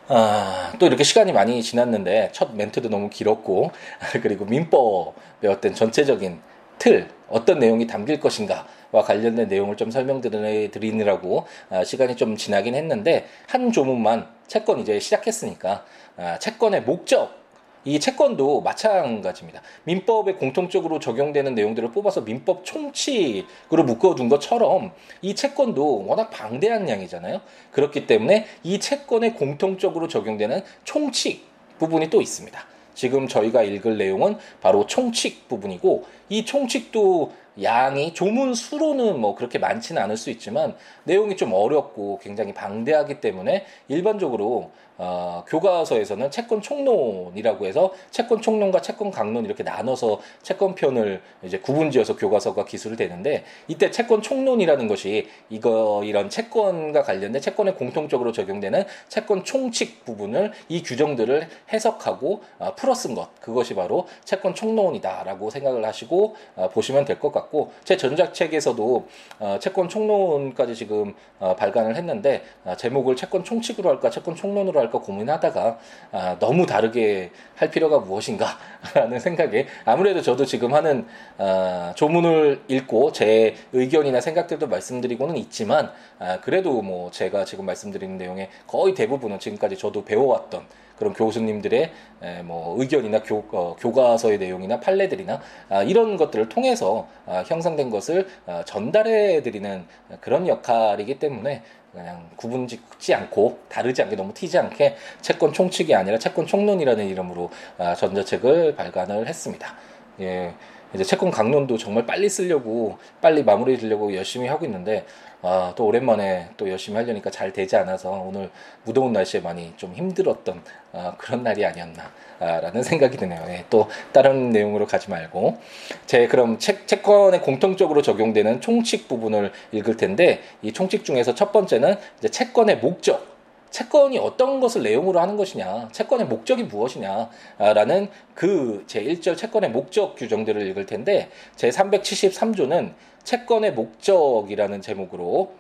아, 0.09 0.73
또 0.79 0.87
이렇게 0.87 1.03
시간이 1.03 1.33
많이 1.33 1.61
지났는데 1.62 2.31
첫 2.33 2.55
멘트도 2.55 2.88
너무 2.88 3.11
길었고 3.11 3.73
그리고 4.23 4.45
민법의 4.45 5.51
어떤 5.51 5.75
전체적인 5.75 6.40
틀 6.79 7.09
어떤 7.29 7.59
내용이 7.59 7.88
담길 7.88 8.21
것인가와 8.21 9.03
관련된 9.05 9.49
내용을 9.49 9.77
좀 9.77 9.90
설명드리느라고 9.90 11.47
아, 11.71 11.83
시간이 11.83 12.16
좀 12.16 12.37
지나긴 12.37 12.77
했는데 12.77 13.27
한 13.49 13.73
조문만 13.73 14.29
채권 14.47 14.79
이제 14.79 15.01
시작했으니까 15.01 15.85
아, 16.16 16.38
채권의 16.38 16.83
목적 16.83 17.46
이 17.87 18.01
채권도 18.01 18.62
마찬가지입니다. 18.62 19.62
민법에 19.85 20.35
공통적으로 20.35 20.99
적용되는 20.99 21.55
내용들을 21.55 21.92
뽑아서 21.92 22.22
민법 22.22 22.64
총칙으로 22.64 23.85
묶어둔 23.85 24.29
것처럼 24.29 24.92
이 25.22 25.37
채권도 25.37 26.05
워낙 26.05 26.31
방대한 26.31 26.88
양이잖아요. 26.88 27.40
그렇기 27.70 28.09
때문에 28.09 28.46
이 28.64 28.81
채권에 28.81 29.33
공통적으로 29.33 30.09
적용되는 30.09 30.62
총칙 30.83 31.46
부분이 31.79 32.11
또 32.11 32.20
있습니다. 32.20 32.61
지금 32.94 33.29
저희가 33.29 33.62
읽을 33.62 33.99
내용은 33.99 34.38
바로 34.61 34.87
총칙 34.87 35.46
부분이고 35.49 36.05
이 36.29 36.44
총칙도 36.44 37.33
양이 37.62 38.12
조문 38.14 38.55
수로는 38.55 39.20
뭐 39.20 39.35
그렇게 39.35 39.59
많지는 39.59 40.03
않을 40.03 40.16
수 40.16 40.31
있지만 40.31 40.75
내용이 41.05 41.37
좀 41.37 41.53
어렵고 41.53 42.18
굉장히 42.22 42.53
방대하기 42.53 43.20
때문에 43.20 43.64
일반적으로 43.88 44.72
어, 44.99 45.45
교과서에서는 45.49 46.31
채권 46.31 46.63
총론이라고 46.63 47.67
해서 47.67 47.93
채권 48.11 48.41
총론과 48.41 48.81
채권 48.81 49.11
강론 49.11 49.45
이렇게 49.45 49.63
나눠서 49.63 50.21
채권편을 50.43 51.21
이제 51.43 51.59
구분지어서 51.59 52.17
교과서가 52.17 52.65
기술을 52.65 52.97
되는데 52.97 53.45
이때 53.69 53.91
채권 53.91 54.23
총론이라는 54.23 54.89
것이 54.89 55.29
이거 55.51 56.03
이런 56.05 56.31
채권과 56.31 57.03
관련된 57.03 57.43
채권에 57.43 57.73
공통적으로 57.73 58.33
적용되는 58.33 58.85
채권 59.09 59.45
총칙 59.45 60.05
부분을 60.05 60.53
이 60.69 60.83
규정들을 60.83 61.49
해석하고 61.73 62.43
어, 62.59 62.75
풀어 62.77 62.95
쓴 62.95 63.15
것. 63.15 63.29
그것이 63.41 63.75
바로 63.75 64.07
채권 64.25 64.55
총론이다라고 64.55 65.51
생각을 65.51 65.85
하시고 65.85 66.37
어, 66.55 66.69
보시면 66.69 67.05
될 67.05 67.17
것 67.17 67.33
같고 67.33 67.73
제 67.83 67.97
전작책에서도 67.97 69.09
어, 69.39 69.59
채권 69.59 69.89
총론까지 69.89 70.75
지금 70.75 71.15
어, 71.39 71.57
발간을 71.57 71.97
했는데 71.97 72.43
어, 72.65 72.77
제목을 72.77 73.17
채권 73.17 73.43
총칙으로 73.43 73.89
할까 73.89 74.11
채권 74.11 74.35
총론으로 74.35 74.79
할까 74.79 74.86
할까 74.87 75.01
고민하다가 75.01 75.79
아, 76.12 76.37
너무 76.38 76.66
다르게 76.66 77.31
할 77.55 77.70
필요가 77.70 77.99
무엇인가라는 77.99 79.18
생각에 79.20 79.66
아무래도 79.85 80.22
저도 80.22 80.44
지금 80.44 80.75
하는 80.75 81.07
아, 81.38 81.92
조문을 81.96 82.62
읽고 82.68 83.12
제 83.12 83.55
의견이나 83.72 84.20
생각들도 84.20 84.66
말씀드리고는 84.68 85.37
있지만 85.37 85.90
아, 86.18 86.40
그래도 86.40 86.83
뭐 86.83 87.11
제가 87.11 87.44
지금 87.44 87.66
말씀드리는 87.66 88.16
내용의 88.16 88.49
거의 88.66 88.94
대부분은 88.94 89.38
지금까지 89.38 89.77
저도 89.77 90.05
배워왔던 90.05 90.66
그런 90.99 91.12
교수님들의 91.12 91.92
에, 92.22 92.42
뭐 92.42 92.81
의견이나 92.81 93.22
교, 93.22 93.44
어, 93.53 93.77
교과서의 93.79 94.38
내용이나 94.38 94.81
판례들이나 94.81 95.40
아, 95.68 95.83
이런 95.83 96.16
것들을 96.16 96.49
통해서 96.49 97.07
아, 97.27 97.44
형성된 97.46 97.90
것을 97.90 98.27
아, 98.46 98.64
전달해 98.64 99.42
드리는 99.42 99.85
그런 100.20 100.49
역할이기 100.49 101.18
때문에 101.18 101.62
그냥 101.97 102.29
구분 102.37 102.69
짓지 102.69 103.15
않고 103.15 103.59
다르지 103.71 104.03
않게 104.03 104.17
너무 104.17 104.35
튀지 104.35 104.59
않게 104.59 104.97
채권 105.23 105.55
총칙이 105.55 105.95
아니라 105.95 106.19
채권 106.19 106.47
총론이라는 106.47 107.07
이름으로 107.09 107.51
아, 107.79 107.95
전자책을 107.95 108.77
발간을 108.77 109.27
했습니다. 109.27 109.75
예. 110.21 110.55
이제 110.97 111.05
채권 111.05 111.31
강론도 111.31 111.77
정말 111.77 112.07
빨리 112.07 112.27
쓰려고 112.29 112.97
빨리 113.21 113.45
마무리 113.45 113.79
지려고 113.79 114.15
열심히 114.15 114.49
하고 114.49 114.65
있는데 114.65 115.05
아, 115.43 115.75
또 115.77 115.87
오랜만에 115.87 116.49
또 116.57 116.69
열심히 116.71 116.97
하려니까 116.97 117.31
잘 117.31 117.53
되지 117.53 117.77
않아서 117.77 118.11
오늘 118.11 118.51
무더운 118.85 119.13
날씨에 119.13 119.41
많이 119.41 119.75
좀 119.77 119.93
힘들었던 119.95 120.63
아, 120.93 121.15
그런 121.19 121.43
날이 121.43 121.65
아니었나. 121.65 122.11
라는 122.39 122.83
생각이 122.83 123.17
드네요. 123.17 123.43
예, 123.49 123.65
또 123.71 123.89
다른 124.13 124.51
내용으로 124.51 124.87
가지 124.87 125.09
말고 125.09 125.57
제 126.05 126.27
그럼 126.27 126.59
책, 126.59 126.87
채권에 126.87 127.41
공통적으로 127.41 128.03
적용되는 128.03 128.61
총칙 128.61 129.09
부분을 129.09 129.53
읽을 129.73 129.97
텐데 129.97 130.43
이 130.61 130.73
총칙 130.73 131.05
중에서 131.05 131.35
첫 131.35 131.51
번째는 131.51 131.97
이제 132.19 132.29
채권의 132.29 132.79
목적 132.79 133.36
채권이 133.71 134.19
어떤 134.19 134.61
것을 134.61 134.83
내용으로 134.83 135.21
하는 135.21 135.37
것이냐, 135.37 135.89
채권의 135.93 136.27
목적이 136.27 136.65
무엇이냐라는 136.65 138.09
그 138.35 138.85
제1절 138.87 139.37
채권의 139.37 139.71
목적 139.71 140.17
규정들을 140.17 140.67
읽을 140.69 140.87
텐데 140.87 141.31
제 141.57 141.69
373조는 141.69 142.95
채권의 143.25 143.73
목적이라는 143.73 144.81
제목으로 144.81 145.53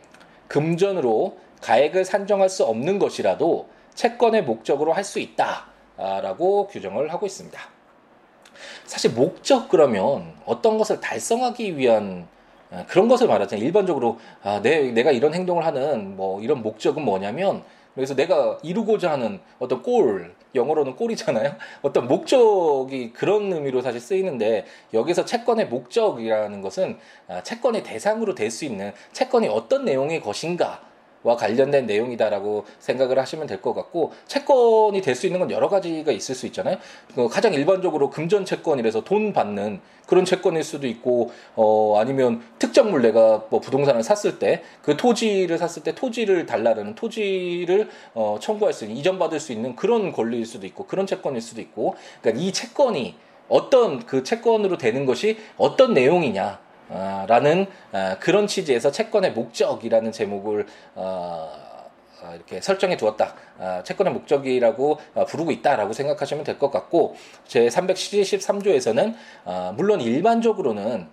금전으로 0.48 1.38
가액을 1.60 2.04
산정할 2.04 2.48
수 2.48 2.64
없는 2.64 2.98
것이라도 2.98 3.68
채권의 3.94 4.44
목적으로 4.44 4.92
할 4.92 5.04
수 5.04 5.18
있다라고 5.18 6.68
규정을 6.68 7.12
하고 7.12 7.26
있습니다. 7.26 7.58
사실 8.84 9.12
목적 9.12 9.68
그러면 9.68 10.34
어떤 10.46 10.78
것을 10.78 11.00
달성하기 11.00 11.76
위한 11.76 12.28
그런 12.88 13.08
것을 13.08 13.26
말하잖아요. 13.28 13.64
일반적으로 13.64 14.18
아, 14.42 14.60
내, 14.62 14.90
내가 14.92 15.10
이런 15.10 15.34
행동을 15.34 15.64
하는 15.64 16.16
뭐 16.16 16.40
이런 16.40 16.62
목적은 16.62 17.04
뭐냐면 17.04 17.62
그래서 17.96 18.14
내가 18.14 18.58
이루고자 18.62 19.10
하는 19.10 19.40
어떤 19.58 19.82
골, 19.82 20.34
영어로는 20.54 20.94
골이잖아요. 20.96 21.56
어떤 21.82 22.06
목적이 22.06 23.12
그런 23.12 23.52
의미로 23.52 23.80
사실 23.82 24.00
쓰이는데 24.00 24.66
여기서 24.94 25.24
채권의 25.24 25.66
목적이라는 25.68 26.62
것은 26.62 26.98
아, 27.26 27.42
채권의 27.42 27.82
대상으로 27.82 28.34
될 28.34 28.50
수 28.50 28.64
있는 28.64 28.92
채권이 29.12 29.48
어떤 29.48 29.84
내용의 29.84 30.20
것인가 30.20 30.80
와 31.22 31.36
관련된 31.36 31.86
내용이다라고 31.86 32.64
생각을 32.78 33.18
하시면 33.18 33.46
될 33.46 33.60
것 33.60 33.74
같고 33.74 34.12
채권이 34.28 35.00
될 35.00 35.14
수 35.16 35.26
있는 35.26 35.40
건 35.40 35.50
여러 35.50 35.68
가지가 35.68 36.12
있을 36.12 36.34
수 36.34 36.46
있잖아요. 36.46 36.76
그 37.14 37.28
가장 37.28 37.54
일반적으로 37.54 38.10
금전 38.10 38.44
채권이라서 38.44 39.02
돈 39.04 39.32
받는 39.32 39.80
그런 40.06 40.24
채권일 40.24 40.62
수도 40.62 40.86
있고 40.86 41.30
어 41.56 41.96
아니면 41.98 42.42
특정물 42.58 43.02
내가 43.02 43.44
뭐 43.50 43.60
부동산을 43.60 44.02
샀을 44.02 44.38
때 44.38 44.62
그 44.82 44.96
토지를 44.96 45.58
샀을 45.58 45.82
때 45.82 45.94
토지를 45.94 46.46
달라는 46.46 46.94
토지를 46.94 47.88
어 48.14 48.38
청구할 48.40 48.72
수 48.72 48.84
있는 48.84 48.96
이전 48.98 49.18
받을 49.18 49.40
수 49.40 49.52
있는 49.52 49.74
그런 49.74 50.12
권리일 50.12 50.46
수도 50.46 50.66
있고 50.66 50.86
그런 50.86 51.06
채권일 51.06 51.40
수도 51.40 51.60
있고 51.60 51.96
그러니까 52.20 52.44
이 52.44 52.52
채권이 52.52 53.16
어떤 53.48 54.04
그 54.06 54.22
채권으로 54.22 54.76
되는 54.78 55.06
것이 55.06 55.38
어떤 55.56 55.94
내용이냐 55.94 56.60
라는 56.88 57.66
아, 57.92 58.16
그런 58.20 58.46
취지에서 58.46 58.90
채권의 58.90 59.32
목적이라는 59.32 60.12
제목을 60.12 60.66
어, 60.94 61.50
어, 62.22 62.32
이렇게 62.34 62.60
설정해 62.60 62.96
두었다. 62.96 63.34
아, 63.58 63.82
채권의 63.82 64.12
목적이라고 64.12 64.98
어, 65.14 65.24
부르고 65.26 65.50
있다라고 65.50 65.92
생각하시면 65.92 66.44
될 66.44 66.58
것 66.58 66.70
같고 66.70 67.16
제 67.46 67.66
373조에서는 67.68 69.14
물론 69.74 70.00
일반적으로는 70.00 71.08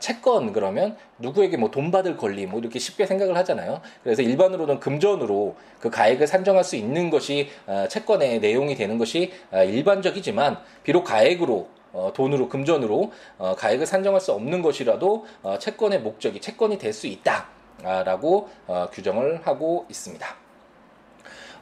채권 0.00 0.52
그러면 0.52 0.96
누구에게 1.18 1.56
뭐 1.56 1.70
돈 1.70 1.90
받을 1.90 2.16
권리 2.16 2.44
뭐 2.46 2.58
이렇게 2.60 2.78
쉽게 2.78 3.06
생각을 3.06 3.36
하잖아요. 3.38 3.80
그래서 4.02 4.22
일반으로는 4.22 4.80
금전으로 4.80 5.54
그 5.80 5.88
가액을 5.88 6.26
산정할 6.26 6.64
수 6.64 6.76
있는 6.76 7.08
것이 7.10 7.48
채권의 7.88 8.40
내용이 8.40 8.74
되는 8.74 8.98
것이 8.98 9.32
일반적이지만 9.52 10.58
비록 10.82 11.04
가액으로 11.04 11.68
어, 11.92 12.12
돈으로 12.14 12.48
금전으로 12.48 13.12
어, 13.38 13.54
가액을 13.56 13.86
산정할 13.86 14.20
수 14.20 14.32
없는 14.32 14.62
것이라도 14.62 15.26
어, 15.42 15.58
채권의 15.58 16.00
목적이 16.00 16.40
채권이 16.40 16.78
될 16.78 16.92
수 16.92 17.06
있다라고 17.06 18.48
어, 18.66 18.88
규정을 18.92 19.40
하고 19.44 19.86
있습니다. 19.88 20.26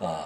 어, 0.00 0.18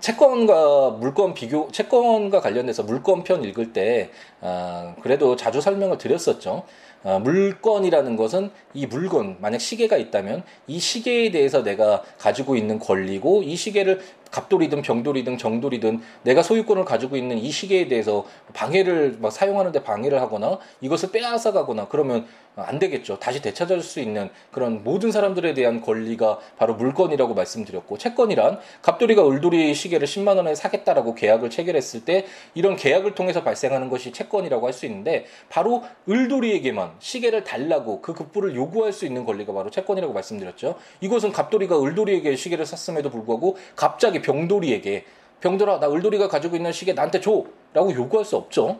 채권과 0.00 0.90
물건 0.98 1.34
비교, 1.34 1.70
채권과 1.70 2.40
관련돼서 2.40 2.82
물건편 2.82 3.44
읽을 3.44 3.72
때 3.72 4.10
어, 4.40 4.94
그래도 5.02 5.36
자주 5.36 5.60
설명을 5.60 5.98
드렸었죠. 5.98 6.64
어, 7.02 7.20
물건이라는 7.20 8.16
것은 8.16 8.50
이 8.74 8.86
물건, 8.86 9.36
만약 9.40 9.60
시계가 9.60 9.96
있다면 9.96 10.42
이 10.66 10.80
시계에 10.80 11.30
대해서 11.30 11.62
내가 11.62 12.02
가지고 12.18 12.56
있는 12.56 12.78
권리고 12.78 13.42
이 13.42 13.54
시계를 13.54 14.00
갑돌이든 14.30 14.82
병돌이든 14.82 15.38
정돌이든 15.38 16.00
내가 16.22 16.42
소유권을 16.42 16.84
가지고 16.84 17.16
있는 17.16 17.38
이 17.38 17.50
시계에 17.50 17.88
대해서 17.88 18.24
방해를 18.54 19.16
막 19.20 19.32
사용하는데 19.32 19.82
방해를 19.82 20.20
하거나 20.20 20.58
이것을 20.80 21.10
빼앗아 21.10 21.52
가거나 21.52 21.88
그러면 21.88 22.26
안 22.56 22.78
되겠죠. 22.78 23.18
다시 23.18 23.42
되찾을 23.42 23.82
수 23.82 24.00
있는 24.00 24.30
그런 24.50 24.82
모든 24.82 25.12
사람들에 25.12 25.52
대한 25.52 25.82
권리가 25.82 26.38
바로 26.56 26.74
물건이라고 26.74 27.34
말씀드렸고 27.34 27.98
채권이란 27.98 28.60
갑돌이가 28.80 29.28
을돌이 29.28 29.74
시계를 29.74 30.06
10만 30.06 30.36
원에 30.38 30.54
사겠다라고 30.54 31.14
계약을 31.14 31.50
체결했을 31.50 32.06
때 32.06 32.24
이런 32.54 32.76
계약을 32.76 33.14
통해서 33.14 33.42
발생하는 33.42 33.90
것이 33.90 34.12
채권이라고 34.12 34.66
할 34.66 34.76
수 34.76 34.86
있는데 34.86 35.24
바로 35.48 35.82
을돌이에게만 36.08 36.92
시계를 36.98 37.44
달라고 37.44 38.02
그 38.02 38.12
급부를 38.12 38.54
요구할 38.54 38.92
수 38.92 39.06
있는 39.06 39.24
권리가 39.24 39.52
바로 39.52 39.70
채권이라고 39.70 40.12
말씀드렸죠. 40.12 40.76
이것은 41.00 41.32
갑돌이가 41.32 41.82
을돌이에게 41.82 42.36
시계를 42.36 42.66
샀음에도 42.66 43.10
불구하고 43.10 43.56
갑자기 43.74 44.15
병돌이에게 44.22 45.04
병돌아 45.40 45.80
나 45.80 45.90
을돌이가 45.90 46.28
가지고 46.28 46.56
있는 46.56 46.72
시계 46.72 46.92
나한테 46.92 47.20
줘라고 47.20 47.94
요구할 47.94 48.24
수 48.24 48.36
없죠. 48.36 48.78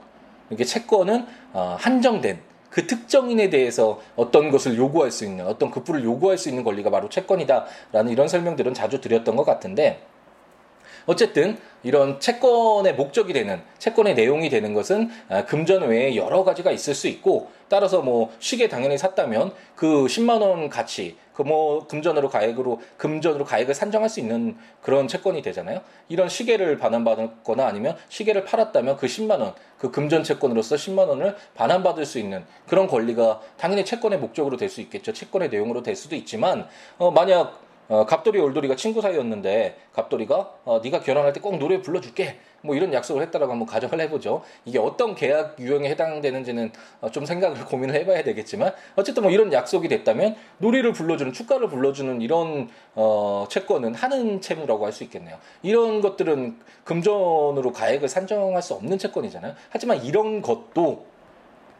이게 0.50 0.64
채권은 0.64 1.26
어, 1.52 1.76
한정된 1.78 2.40
그 2.70 2.86
특정인에 2.86 3.48
대해서 3.50 4.00
어떤 4.16 4.50
것을 4.50 4.76
요구할 4.76 5.10
수 5.10 5.24
있는 5.24 5.46
어떤 5.46 5.70
급부를 5.70 6.04
요구할 6.04 6.36
수 6.36 6.48
있는 6.48 6.62
권리가 6.64 6.90
바로 6.90 7.08
채권이다라는 7.08 8.12
이런 8.12 8.28
설명들은 8.28 8.74
자주 8.74 9.00
드렸던 9.00 9.36
것 9.36 9.44
같은데 9.44 10.02
어쨌든 11.06 11.58
이런 11.82 12.20
채권의 12.20 12.94
목적이 12.94 13.32
되는 13.32 13.62
채권의 13.78 14.14
내용이 14.14 14.48
되는 14.50 14.74
것은 14.74 15.08
아, 15.28 15.44
금전 15.44 15.88
외에 15.88 16.16
여러 16.16 16.44
가지가 16.44 16.72
있을 16.72 16.94
수 16.94 17.06
있고 17.08 17.50
따라서 17.68 18.02
뭐 18.02 18.32
시계 18.38 18.68
당연히 18.68 18.98
샀다면 18.98 19.52
그 19.74 20.06
10만 20.06 20.40
원 20.40 20.68
가치 20.68 21.16
그 21.32 21.46
뭐 21.46 21.86
금전으로 21.86 22.28
가액으로 22.28 22.80
금전으로 22.96 23.44
가액을 23.44 23.74
산정할 23.74 24.08
수 24.08 24.20
있는 24.20 24.56
그런 24.82 25.06
채권이 25.06 25.42
되잖아요. 25.42 25.80
이런 26.08 26.28
시계를 26.28 26.78
반환받거나 26.78 27.66
아니면 27.66 27.96
시계를 28.08 28.44
팔았다면 28.44 28.96
그 28.96 29.06
10만 29.06 29.40
원, 29.40 29.54
그 29.78 29.90
금전 29.90 30.24
채권으로서 30.24 30.76
10만 30.76 31.08
원을 31.08 31.36
반환받을 31.54 32.04
수 32.04 32.18
있는 32.18 32.44
그런 32.66 32.86
권리가 32.86 33.40
당연히 33.56 33.84
채권의 33.84 34.18
목적으로 34.18 34.56
될 34.56 34.66
수 34.66 34.80
있겠죠. 34.80 35.12
채권의 35.12 35.48
내용으로 35.50 35.82
될 35.84 35.94
수도 35.94 36.16
있지만 36.16 36.66
어 36.98 37.12
만약 37.12 37.65
어, 37.88 38.04
갑돌이 38.04 38.38
올돌이가 38.40 38.76
친구 38.76 39.00
사이였는데 39.00 39.76
갑돌이가 39.92 40.52
어, 40.64 40.80
네가 40.82 41.00
결혼할 41.00 41.32
때 41.32 41.40
꼭 41.40 41.58
노래 41.58 41.80
불러줄게 41.80 42.38
뭐 42.62 42.74
이런 42.74 42.92
약속을 42.92 43.22
했다라고 43.22 43.52
한번 43.52 43.66
가정을 43.66 44.00
해보죠. 44.00 44.42
이게 44.64 44.78
어떤 44.80 45.14
계약 45.14 45.60
유형에 45.60 45.88
해당되는지는 45.90 46.72
어, 47.00 47.10
좀 47.10 47.24
생각을 47.24 47.62
고민을 47.66 47.94
해봐야 47.94 48.24
되겠지만 48.24 48.72
어쨌든 48.96 49.22
뭐 49.22 49.30
이런 49.30 49.52
약속이 49.52 49.86
됐다면 49.88 50.34
노래를 50.58 50.92
불러주는 50.92 51.32
축가를 51.32 51.68
불러주는 51.68 52.20
이런 52.22 52.68
어, 52.94 53.46
채권은 53.48 53.94
하는 53.94 54.40
채무라고 54.40 54.84
할 54.84 54.96
수 54.96 55.04
있겠네요. 55.04 55.36
이런 55.62 56.00
것들은 56.00 56.56
금전으로 56.84 57.72
가액을 57.72 58.08
산정할 58.08 58.62
수 58.62 58.72
없는 58.74 58.96
채권이잖아요. 58.98 59.54
하지만 59.68 60.02
이런 60.02 60.40
것도 60.40 61.04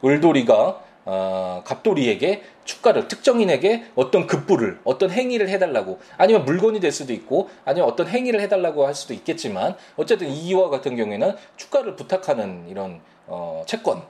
을돌이가 0.05 0.81
어, 1.07 1.62
갑돌이에게 1.64 2.42
축가를 2.64 3.07
특정인에게 3.07 3.85
어떤 3.95 4.27
급부를 4.27 4.81
어떤 4.85 5.11
행위를 5.11 5.49
해달라고 5.49 6.01
아니면 6.19 6.45
물건이 6.45 6.81
될 6.81 6.90
수도 6.90 7.12
있고 7.12 7.49
아니면 7.64 7.88
어떤 7.88 8.09
행위를 8.09 8.40
해달라고 8.40 8.87
할 8.87 8.95
수도 8.95 9.14
있겠지만 9.14 9.77
어쨌든 9.97 10.29
이와 10.29 10.69
같은 10.69 10.97
경우에는 10.97 11.37
축가를 11.57 11.95
부탁하는 11.97 12.69
이런 12.69 13.01
어, 13.27 13.62
채권 13.66 14.03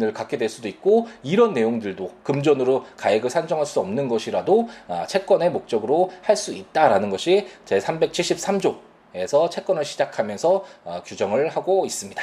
을 0.00 0.14
갖게 0.14 0.38
될 0.38 0.48
수도 0.48 0.68
있고 0.68 1.06
이런 1.22 1.52
내용들도 1.52 2.12
금전으로 2.22 2.86
가액을 2.96 3.28
산정할 3.28 3.66
수 3.66 3.78
없는 3.80 4.08
것이라도 4.08 4.70
아, 4.88 5.06
채권의 5.06 5.50
목적으로 5.50 6.10
할 6.22 6.34
수 6.34 6.54
있다라는 6.54 7.10
것이 7.10 7.46
제 7.66 7.78
373조에서 7.78 9.50
채권을 9.50 9.84
시작하면서 9.84 10.64
아, 10.86 11.02
규정을 11.02 11.50
하고 11.50 11.84
있습니다. 11.84 12.22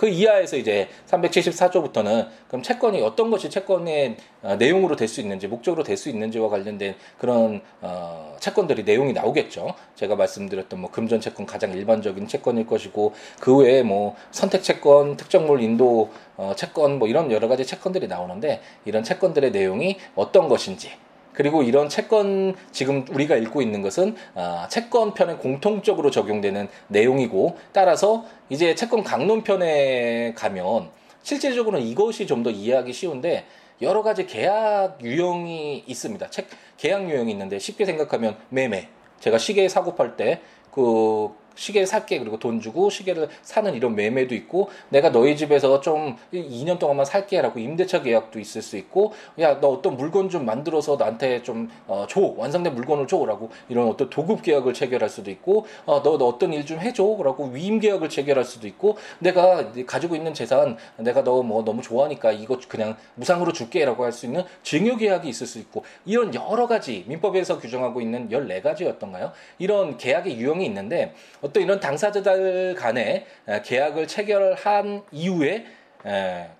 그 0.00 0.08
이하에서 0.08 0.56
이제 0.56 0.88
374조부터는 1.10 2.28
그럼 2.48 2.62
채권이 2.62 3.02
어떤 3.02 3.30
것이 3.30 3.50
채권의 3.50 4.16
어, 4.42 4.56
내용으로 4.56 4.96
될 4.96 5.08
수 5.08 5.20
있는지 5.20 5.46
목적으로 5.46 5.82
될 5.84 5.98
수 5.98 6.08
있는지와 6.08 6.48
관련된 6.48 6.94
그런 7.18 7.60
어, 7.82 8.34
채권들이 8.40 8.84
내용이 8.84 9.12
나오겠죠. 9.12 9.74
제가 9.96 10.16
말씀드렸던 10.16 10.80
뭐 10.80 10.90
금전 10.90 11.20
채권 11.20 11.44
가장 11.44 11.72
일반적인 11.72 12.28
채권일 12.28 12.66
것이고 12.66 13.12
그 13.40 13.54
외에 13.58 13.82
뭐 13.82 14.16
선택 14.30 14.62
채권, 14.62 15.18
특정물 15.18 15.60
인도 15.60 16.08
어, 16.38 16.54
채권 16.56 16.98
뭐 16.98 17.06
이런 17.06 17.30
여러 17.30 17.46
가지 17.46 17.66
채권들이 17.66 18.06
나오는데 18.06 18.62
이런 18.86 19.04
채권들의 19.04 19.50
내용이 19.50 19.98
어떤 20.14 20.48
것인지 20.48 20.92
그리고 21.40 21.62
이런 21.62 21.88
채권 21.88 22.54
지금 22.70 23.06
우리가 23.10 23.34
읽고 23.36 23.62
있는 23.62 23.80
것은 23.80 24.14
아, 24.34 24.68
채권편에 24.68 25.36
공통적으로 25.36 26.10
적용되는 26.10 26.68
내용이고 26.88 27.56
따라서 27.72 28.26
이제 28.50 28.74
채권 28.74 29.02
강론편에 29.02 30.34
가면 30.36 30.90
실질적으로는 31.22 31.86
이것이 31.86 32.26
좀 32.26 32.42
더 32.42 32.50
이해하기 32.50 32.92
쉬운데 32.92 33.46
여러 33.80 34.02
가지 34.02 34.26
계약 34.26 34.98
유형이 35.02 35.84
있습니다. 35.86 36.28
책 36.28 36.46
계약 36.76 37.08
유형이 37.08 37.32
있는데 37.32 37.58
쉽게 37.58 37.86
생각하면 37.86 38.36
매매. 38.50 38.88
제가 39.20 39.38
시계 39.38 39.66
사고 39.68 39.94
팔 39.94 40.18
때 40.18 40.42
그 40.70 41.30
시계 41.60 41.84
살게. 41.84 42.18
그리고 42.18 42.38
돈 42.38 42.58
주고 42.60 42.88
시계를 42.88 43.28
사는 43.42 43.74
이런 43.74 43.94
매매도 43.94 44.34
있고 44.34 44.70
내가 44.88 45.12
너희 45.12 45.36
집에서 45.36 45.80
좀 45.80 46.16
2년 46.32 46.78
동안만 46.78 47.04
살게라고 47.04 47.58
임대차 47.58 48.00
계약도 48.02 48.40
있을 48.40 48.62
수 48.62 48.76
있고 48.78 49.12
야 49.38 49.60
너 49.60 49.68
어떤 49.68 49.96
물건 49.98 50.30
좀 50.30 50.46
만들어서 50.46 50.96
나한테 50.96 51.42
좀줘. 51.42 51.70
어, 51.86 52.34
완성된 52.38 52.74
물건을 52.74 53.06
줘라고 53.06 53.50
이런 53.68 53.88
어떤 53.88 54.08
도급 54.08 54.40
계약을 54.42 54.72
체결할 54.72 55.10
수도 55.10 55.30
있고 55.30 55.66
어, 55.84 56.02
너, 56.02 56.16
너 56.16 56.26
어떤 56.26 56.52
일 56.54 56.64
좀 56.64 56.78
해줘라고 56.80 57.50
위임 57.52 57.78
계약을 57.80 58.08
체결할 58.08 58.44
수도 58.44 58.66
있고 58.66 58.96
내가 59.18 59.70
가지고 59.86 60.14
있는 60.16 60.32
재산 60.32 60.76
내가 60.96 61.22
너 61.24 61.42
뭐 61.42 61.64
너무 61.64 61.82
좋아하니까 61.82 62.32
이거 62.32 62.58
그냥 62.68 62.96
무상으로 63.16 63.52
줄게라고 63.52 64.04
할 64.04 64.12
수 64.12 64.26
있는 64.26 64.44
증여 64.62 64.96
계약이 64.96 65.28
있을 65.28 65.46
수 65.46 65.58
있고 65.58 65.84
이런 66.06 66.34
여러 66.34 66.66
가지 66.66 67.04
민법에서 67.08 67.58
규정하고 67.58 68.00
있는 68.00 68.28
14가지였던가요? 68.28 69.32
이런 69.58 69.96
계약의 69.98 70.36
유형이 70.38 70.64
있는데 70.66 71.14
어떤 71.50 71.64
이런 71.64 71.80
당사자들 71.80 72.76
간에 72.76 73.26
계약을 73.64 74.06
체결한 74.06 75.02
이후에 75.10 75.66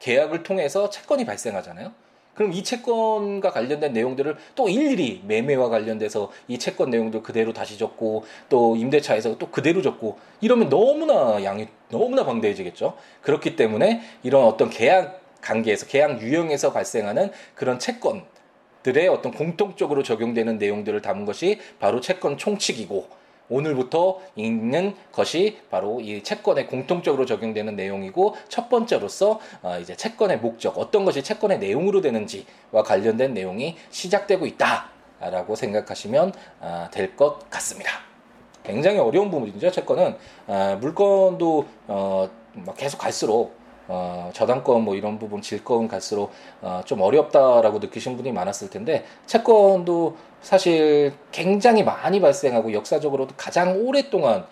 계약을 0.01 0.43
통해서 0.43 0.91
채권이 0.91 1.25
발생하잖아요. 1.25 1.93
그럼 2.35 2.53
이 2.53 2.65
채권과 2.65 3.51
관련된 3.51 3.93
내용들을 3.93 4.37
또 4.55 4.69
일일이 4.69 5.23
매매와 5.27 5.69
관련돼서 5.69 6.33
이 6.49 6.59
채권 6.59 6.91
내용들 6.91 7.23
그대로 7.23 7.53
다시 7.53 7.79
적고 7.79 8.25
또 8.49 8.77
임대차에서 8.77 9.39
또 9.39 9.49
그대로 9.49 9.83
적고 9.83 10.19
이러면 10.41 10.69
너무나 10.69 11.45
양이 11.45 11.69
너무나 11.89 12.25
방대해지겠죠. 12.25 12.97
그렇기 13.21 13.57
때문에 13.57 14.01
이런 14.23 14.45
어떤 14.45 14.71
계약 14.71 15.21
관계에서 15.41 15.87
계약 15.87 16.21
유형에서 16.21 16.73
발생하는 16.73 17.31
그런 17.55 17.79
채권 17.79 18.25
들의 18.83 19.09
어떤 19.09 19.33
공통적으로 19.33 20.03
적용되는 20.03 20.59
내용들을 20.59 21.01
담은 21.03 21.27
것이 21.27 21.61
바로 21.79 22.01
채권 22.01 22.39
총칙이고 22.39 23.20
오늘부터 23.51 24.21
읽는 24.37 24.95
것이 25.13 25.59
바로 25.71 26.01
이 26.01 26.23
채권에 26.23 26.67
공통적으로 26.67 27.27
적용되는 27.27 27.77
내용이고 27.77 28.37
첫 28.49 28.69
번째로서 28.69 29.41
어 29.63 29.79
이제 29.81 29.95
채권의 29.97 30.39
목적 30.39 30.79
어떤 30.79 31.05
것이 31.05 31.23
채권의 31.23 31.59
내용으로 31.59 32.01
되는지와 32.01 32.83
관련된 32.85 33.35
내용이 33.35 33.77
시작되고 33.91 34.47
있다라고 34.47 35.57
생각하시면 35.57 36.33
어 36.61 36.89
될것 36.91 37.51
같습니다. 37.51 37.91
굉장히 38.63 38.99
어려운 38.99 39.31
부분이죠. 39.31 39.71
채권은 39.71 40.17
어 40.47 40.79
물건도 40.81 41.67
어 41.89 42.31
계속 42.77 42.99
갈수록 42.99 43.60
어, 43.93 44.31
저당권 44.33 44.85
뭐 44.85 44.95
이런 44.95 45.19
부분 45.19 45.43
질권 45.43 45.89
갈수록 45.89 46.31
어, 46.63 46.81
좀 46.85 47.01
어렵다라고 47.01 47.81
느끼신 47.81 48.17
분이 48.17 48.31
많았을 48.31 48.71
텐데 48.71 49.05
채권도 49.27 50.17
사실 50.43 51.13
굉장히 51.33 51.83
많이 51.83 52.21
발생하고 52.21 52.73
역사적으로도 52.73 53.35
가장 53.37 53.85
오랫동안 53.85 54.41
어, 54.41 54.47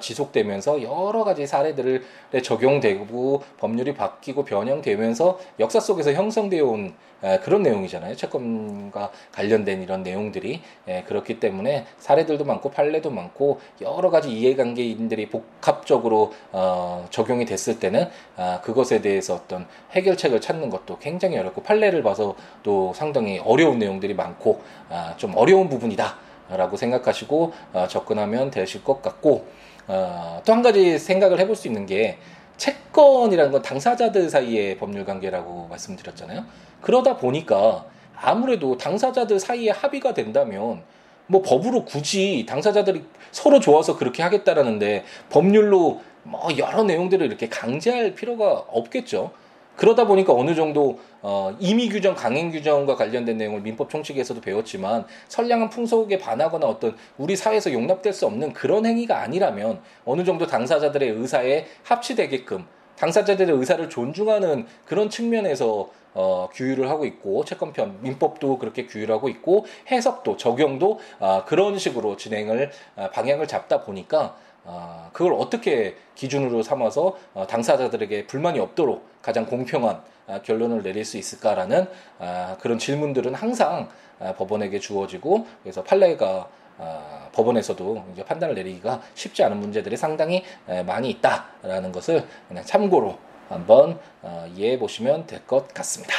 지속되면서 0.00 0.82
여러 0.82 1.24
가지 1.24 1.46
사례들에 1.46 2.00
적용되고 2.42 3.42
법률이 3.58 3.94
바뀌고 3.94 4.44
변형되면서 4.44 5.38
역사 5.60 5.80
속에서 5.80 6.12
형성되어 6.12 6.64
온 6.64 6.94
그런 7.42 7.62
내용이잖아요. 7.62 8.16
채권과 8.16 9.12
관련된 9.32 9.82
이런 9.82 10.02
내용들이 10.02 10.60
그렇기 11.06 11.38
때문에 11.38 11.86
사례들도 11.98 12.44
많고 12.44 12.70
판례도 12.70 13.10
많고 13.10 13.60
여러 13.80 14.10
가지 14.10 14.30
이해관계인들이 14.32 15.28
복합적으로 15.28 16.32
어, 16.52 17.06
적용이 17.10 17.44
됐을 17.44 17.78
때는 17.78 18.08
아, 18.36 18.60
그것에 18.62 19.00
대해서 19.00 19.34
어떤 19.34 19.66
해결책을 19.92 20.40
찾는 20.40 20.70
것도 20.70 20.98
굉장히 20.98 21.38
어렵고 21.38 21.62
판례를 21.62 22.02
봐서도 22.02 22.92
상당히 22.94 23.38
어려운 23.38 23.78
내용들이 23.78 24.14
많고 24.14 24.62
아, 24.88 25.14
좀 25.16 25.32
어려운 25.36 25.68
부분이다라고 25.68 26.76
생각하시고 26.76 27.52
어, 27.72 27.86
접근하면 27.88 28.50
되실 28.50 28.84
것 28.84 29.02
같고 29.02 29.46
어, 29.88 30.40
또 30.44 30.52
한 30.52 30.62
가지 30.62 30.98
생각을 30.98 31.38
해볼 31.40 31.56
수 31.56 31.66
있는 31.68 31.86
게 31.86 32.18
채권이라는 32.56 33.50
건 33.50 33.62
당사자들 33.62 34.28
사이의 34.30 34.78
법률 34.78 35.04
관계라고 35.04 35.66
말씀드렸잖아요. 35.68 36.44
그러다 36.80 37.16
보니까 37.16 37.86
아무래도 38.14 38.76
당사자들 38.76 39.40
사이에 39.40 39.70
합의가 39.70 40.14
된다면 40.14 40.82
뭐 41.26 41.42
법으로 41.42 41.84
굳이 41.84 42.46
당사자들이 42.48 43.04
서로 43.32 43.58
좋아서 43.58 43.96
그렇게 43.96 44.22
하겠다라는데 44.22 45.04
법률로 45.30 46.02
뭐 46.22 46.48
여러 46.58 46.84
내용들을 46.84 47.26
이렇게 47.26 47.48
강제할 47.48 48.14
필요가 48.14 48.64
없겠죠. 48.68 49.32
그러다 49.76 50.06
보니까 50.06 50.32
어느 50.32 50.54
정도 50.54 50.98
어, 51.22 51.56
임의 51.58 51.88
규정, 51.88 52.14
강행 52.14 52.50
규정과 52.50 52.96
관련된 52.96 53.36
내용을 53.36 53.60
민법 53.60 53.90
총칙에서도 53.90 54.40
배웠지만 54.40 55.06
선량한 55.28 55.70
풍속에 55.70 56.18
반하거나 56.18 56.66
어떤 56.66 56.96
우리 57.16 57.36
사회에서 57.36 57.72
용납될 57.72 58.12
수 58.12 58.26
없는 58.26 58.52
그런 58.52 58.86
행위가 58.86 59.20
아니라면 59.20 59.80
어느 60.04 60.24
정도 60.24 60.46
당사자들의 60.46 61.08
의사에 61.08 61.66
합치되게끔 61.84 62.66
당사자들의 62.96 63.56
의사를 63.56 63.88
존중하는 63.88 64.66
그런 64.84 65.10
측면에서 65.10 65.88
어, 66.14 66.48
규율을 66.52 66.90
하고 66.90 67.06
있고 67.06 67.44
채권편 67.44 67.98
민법도 68.02 68.58
그렇게 68.58 68.86
규율하고 68.86 69.28
있고 69.30 69.64
해석도 69.90 70.36
적용도 70.36 71.00
어, 71.18 71.44
그런 71.46 71.78
식으로 71.78 72.16
진행을 72.16 72.70
어, 72.96 73.08
방향을 73.12 73.48
잡다 73.48 73.82
보니까 73.82 74.36
어, 74.64 75.10
그걸 75.12 75.32
어떻게 75.34 75.96
기준으로 76.14 76.62
삼아서 76.62 77.16
어, 77.34 77.46
당사자들에게 77.46 78.26
불만이 78.26 78.60
없도록 78.60 79.06
가장 79.22 79.46
공평한 79.46 80.02
어, 80.26 80.40
결론을 80.42 80.82
내릴 80.82 81.04
수 81.04 81.16
있을까라는 81.18 81.86
어, 82.18 82.56
그런 82.60 82.78
질문들은 82.78 83.34
항상 83.34 83.88
어, 84.20 84.34
법원에게 84.36 84.78
주어지고 84.78 85.46
그래서 85.62 85.82
판례가 85.82 86.48
어, 86.78 87.28
법원에서도 87.32 88.04
이제 88.12 88.24
판단을 88.24 88.54
내리기가 88.54 89.02
쉽지 89.14 89.42
않은 89.44 89.58
문제들이 89.58 89.96
상당히 89.96 90.42
에, 90.68 90.82
많이 90.82 91.10
있다라는 91.10 91.92
것을 91.92 92.26
그냥 92.48 92.64
참고로 92.64 93.18
한번 93.48 93.98
어, 94.22 94.50
이해해 94.54 94.78
보시면 94.78 95.26
될 95.26 95.44
것 95.46 95.68
같습니다. 95.74 96.14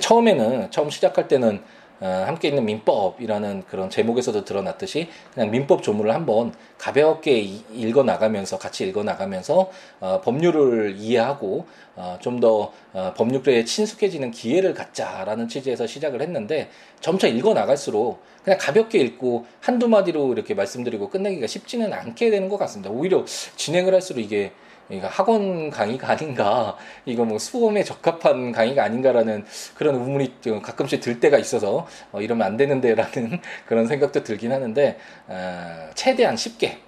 처음에는 0.00 0.70
처음 0.70 0.88
시작할 0.90 1.26
때는 1.26 1.56
어, 1.56 1.79
함께 2.00 2.48
있는 2.48 2.64
민법이라는 2.64 3.64
그런 3.68 3.90
제목에서도 3.90 4.44
드러났듯이 4.44 5.08
그냥 5.34 5.50
민법 5.50 5.82
조문을 5.82 6.14
한번 6.14 6.54
가볍게 6.78 7.38
읽어 7.38 8.02
나가면서 8.02 8.58
같이 8.58 8.88
읽어 8.88 9.04
나가면서 9.04 9.70
어, 10.00 10.20
법률을 10.22 10.96
이해하고 10.98 11.66
어, 11.96 12.18
좀더 12.20 12.72
어, 12.94 13.14
법률에 13.16 13.64
친숙해지는 13.64 14.30
기회를 14.30 14.72
갖자라는 14.72 15.48
취지에서 15.48 15.86
시작을 15.86 16.22
했는데 16.22 16.70
점차 17.00 17.26
읽어 17.26 17.52
나갈수록 17.52 18.22
그냥 18.42 18.58
가볍게 18.58 18.98
읽고 19.00 19.44
한두 19.60 19.88
마디로 19.88 20.32
이렇게 20.32 20.54
말씀드리고 20.54 21.10
끝내기가 21.10 21.46
쉽지는 21.46 21.92
않게 21.92 22.30
되는 22.30 22.48
것 22.48 22.56
같습니다. 22.58 22.90
오히려 22.90 23.24
진행을 23.56 23.92
할수록 23.92 24.20
이게 24.20 24.52
이거 24.90 25.06
학원 25.06 25.70
강의가 25.70 26.10
아닌가, 26.10 26.76
이거 27.06 27.24
뭐 27.24 27.38
수험에 27.38 27.84
적합한 27.84 28.52
강의가 28.52 28.84
아닌가라는 28.84 29.44
그런 29.74 29.94
의문이 29.94 30.40
가끔씩 30.62 31.00
들 31.00 31.20
때가 31.20 31.38
있어서 31.38 31.86
어, 32.12 32.20
이러면 32.20 32.46
안 32.46 32.56
되는데라는 32.56 33.40
그런 33.66 33.86
생각도 33.86 34.22
들긴 34.22 34.52
하는데 34.52 34.98
어, 35.28 35.90
최대한 35.94 36.36
쉽게 36.36 36.78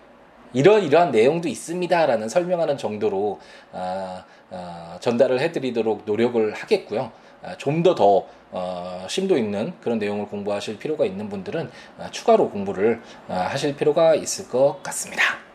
이러이러한 0.55 1.12
내용도 1.12 1.49
있습니다라는 1.49 2.29
설명하는 2.29 2.77
정도로 2.77 3.41
어, 3.73 4.25
어, 4.51 4.97
전달을 5.01 5.41
해드리도록 5.41 6.03
노력을 6.05 6.53
하겠고요. 6.53 7.11
아, 7.43 7.57
좀더더 7.57 8.27
어, 8.53 9.07
심도 9.09 9.37
있는 9.37 9.73
그런 9.81 9.99
내용을 9.99 10.27
공부하실 10.27 10.79
필요가 10.79 11.05
있는 11.05 11.29
분들은 11.29 11.71
어, 11.99 12.07
추가로 12.11 12.51
공부를 12.51 13.01
어, 13.29 13.35
하실 13.35 13.75
필요가 13.77 14.15
있을 14.15 14.49
것 14.49 14.83
같습니다. 14.83 15.52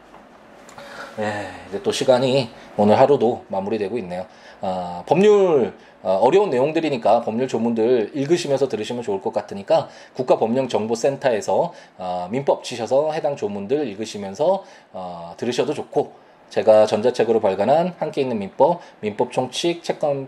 네, 1.18 1.48
이제 1.68 1.82
또 1.82 1.92
시간이 1.92 2.48
오늘 2.78 3.00
하루도 3.00 3.46
마무리되고 3.48 3.98
있네요. 3.98 4.28
어, 4.62 5.04
법률 5.08 5.74
어, 6.04 6.30
려운 6.32 6.52
내용들이니까 6.52 7.22
법률 7.22 7.48
조문들 7.48 8.12
읽으시면서 8.14 8.68
들으시면 8.68 9.02
좋을 9.02 9.20
것 9.20 9.34
같으니까 9.34 9.90
국가법령정보센터에서 10.14 11.74
어, 11.98 12.28
민법 12.30 12.64
치셔서 12.64 13.14
해당 13.14 13.36
조문들 13.36 13.88
읽으시면서 13.88 14.64
어, 14.94 15.34
들으셔도 15.38 15.74
좋고 15.74 16.14
제가 16.50 16.86
전자책으로 16.86 17.40
발간한 17.40 17.96
함께 17.98 18.22
있는 18.22 18.38
민법, 18.38 18.82
민법 19.02 19.32
총칙, 19.32 19.84
채권 19.84 20.28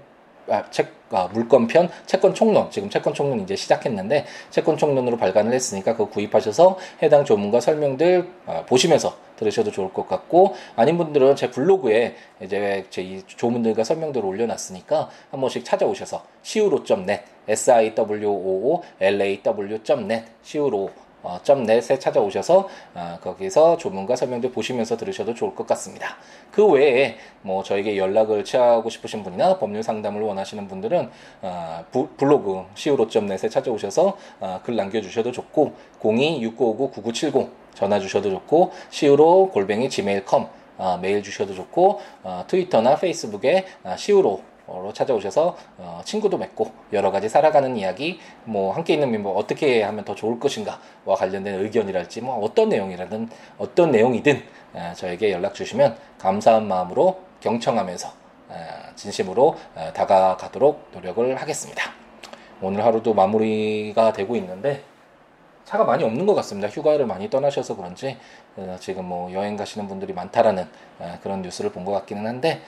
아, 0.50 0.70
책, 0.72 0.94
아, 1.12 1.28
물건편, 1.34 1.90
채권 2.06 2.34
총론. 2.34 2.72
지금 2.72 2.90
채권 2.90 3.14
총론 3.14 3.42
이제 3.42 3.56
시작했는데, 3.56 4.26
채권 4.50 4.78
총론으로 4.78 5.18
발간을 5.18 5.54
했으니까 5.54 5.94
그거 5.94 6.10
구입하셔서 6.10 6.78
해당 7.04 7.26
조문과 7.26 7.60
설명들 7.60 8.30
아, 8.46 8.64
보시면서 8.66 9.18
들으셔도 9.36 9.72
좋을 9.72 9.94
것 9.94 10.08
같고, 10.08 10.56
아닌 10.76 10.98
분들은 10.98 11.36
제 11.36 11.50
블로그에 11.50 12.16
이제 12.42 12.86
제 12.90 13.10
이 13.10 13.24
조문들과 13.26 13.84
설명들을 13.84 14.24
올려놨으니까 14.24 15.10
한 15.32 15.42
번씩 15.42 15.66
찾아오셔서 15.66 16.24
siwo.net, 16.44 17.24
s 17.48 17.72
i 17.72 17.96
w 17.96 18.28
o 18.28 18.76
o 18.76 18.84
l 19.00 19.22
a 19.22 19.42
w.net, 19.42 20.26
siwo 20.44 20.90
어, 21.22 21.40
.net에 21.46 22.00
찾아오셔서 22.00 22.68
어, 22.96 23.18
거기서 23.22 23.78
조문과 23.78 24.16
설명들 24.16 24.52
보시면서 24.52 24.98
들으셔도 24.98 25.34
좋을 25.34 25.56
것 25.56 25.68
같습니다. 25.68 26.18
그 26.52 26.66
외에 26.66 27.18
뭐 27.42 27.64
저에게 27.64 27.98
연락을 27.98 28.44
취하고 28.44 28.90
싶으신 28.90 29.24
분이나 29.24 29.58
법률 29.58 29.84
상담을 29.84 30.22
원하시는 30.22 30.68
분들은 30.68 31.10
어, 31.42 31.86
부, 31.92 32.10
블로그 32.18 32.66
siwo.net에 32.76 33.50
찾아오셔서 33.50 34.18
어, 34.40 34.60
글 34.64 34.76
남겨주셔도 34.76 35.32
좋고 35.32 35.74
02-6959-9970 36.02 37.50
전화 37.74 38.00
주셔도 38.00 38.30
좋고 38.30 38.72
siwo 38.92 39.50
골뱅이 39.52 39.90
gmail.com 39.90 40.48
어, 40.78 40.98
메일 41.02 41.22
주셔도 41.22 41.54
좋고 41.54 42.00
어, 42.24 42.46
트위터나 42.48 42.96
페이스북에 42.96 43.66
어, 43.84 43.92
siwo 43.94 44.22
로 44.22 44.49
찾아오셔서 44.94 45.58
어, 45.78 46.02
친구도 46.04 46.38
맺고 46.38 46.72
여러 46.94 47.12
가지 47.12 47.30
살아가는 47.30 47.76
이야기 47.78 48.20
뭐 48.44 48.74
함께 48.74 48.94
있는 48.94 49.12
멤버 49.12 49.30
어떻게 49.32 49.84
하면 49.84 50.04
더 50.06 50.16
좋을 50.16 50.40
것인가와 50.40 51.16
관련된 51.18 51.60
의견이랄지 51.62 52.22
뭐 52.22 52.44
어떤 52.44 52.70
내용이라든 52.70 53.30
어떤 53.58 53.92
내용이든 53.92 54.44
어, 54.74 54.94
저에게 54.96 55.32
연락 55.32 55.54
주시면 55.54 55.98
감사한 56.18 56.68
마음으로 56.68 57.20
경청하면서 57.42 58.08
어, 58.50 58.56
진심으로 58.96 59.56
어, 59.76 59.92
다가가도록 59.94 60.90
노력을 60.94 61.36
하겠습니다. 61.36 61.92
오늘 62.62 62.84
하루도 62.84 63.14
마무리가 63.14 64.12
되고 64.14 64.36
있는데 64.36 64.84
차가 65.66 65.84
많이 65.84 66.04
없는 66.04 66.26
것 66.26 66.34
같습니다. 66.36 66.68
휴가를 66.68 67.06
많이 67.06 67.30
떠나셔서 67.30 67.76
그런지 67.76 68.18
어, 68.58 68.76
지금 68.80 69.06
뭐 69.06 69.32
여행 69.34 69.56
가시는 69.56 69.88
분들이 69.88 70.14
많다라는 70.14 70.68
어, 71.00 71.20
그런 71.22 71.42
뉴스를 71.42 71.72
본 71.72 71.86
것 71.86 71.92
같기는 71.92 72.26
한데 72.26 72.62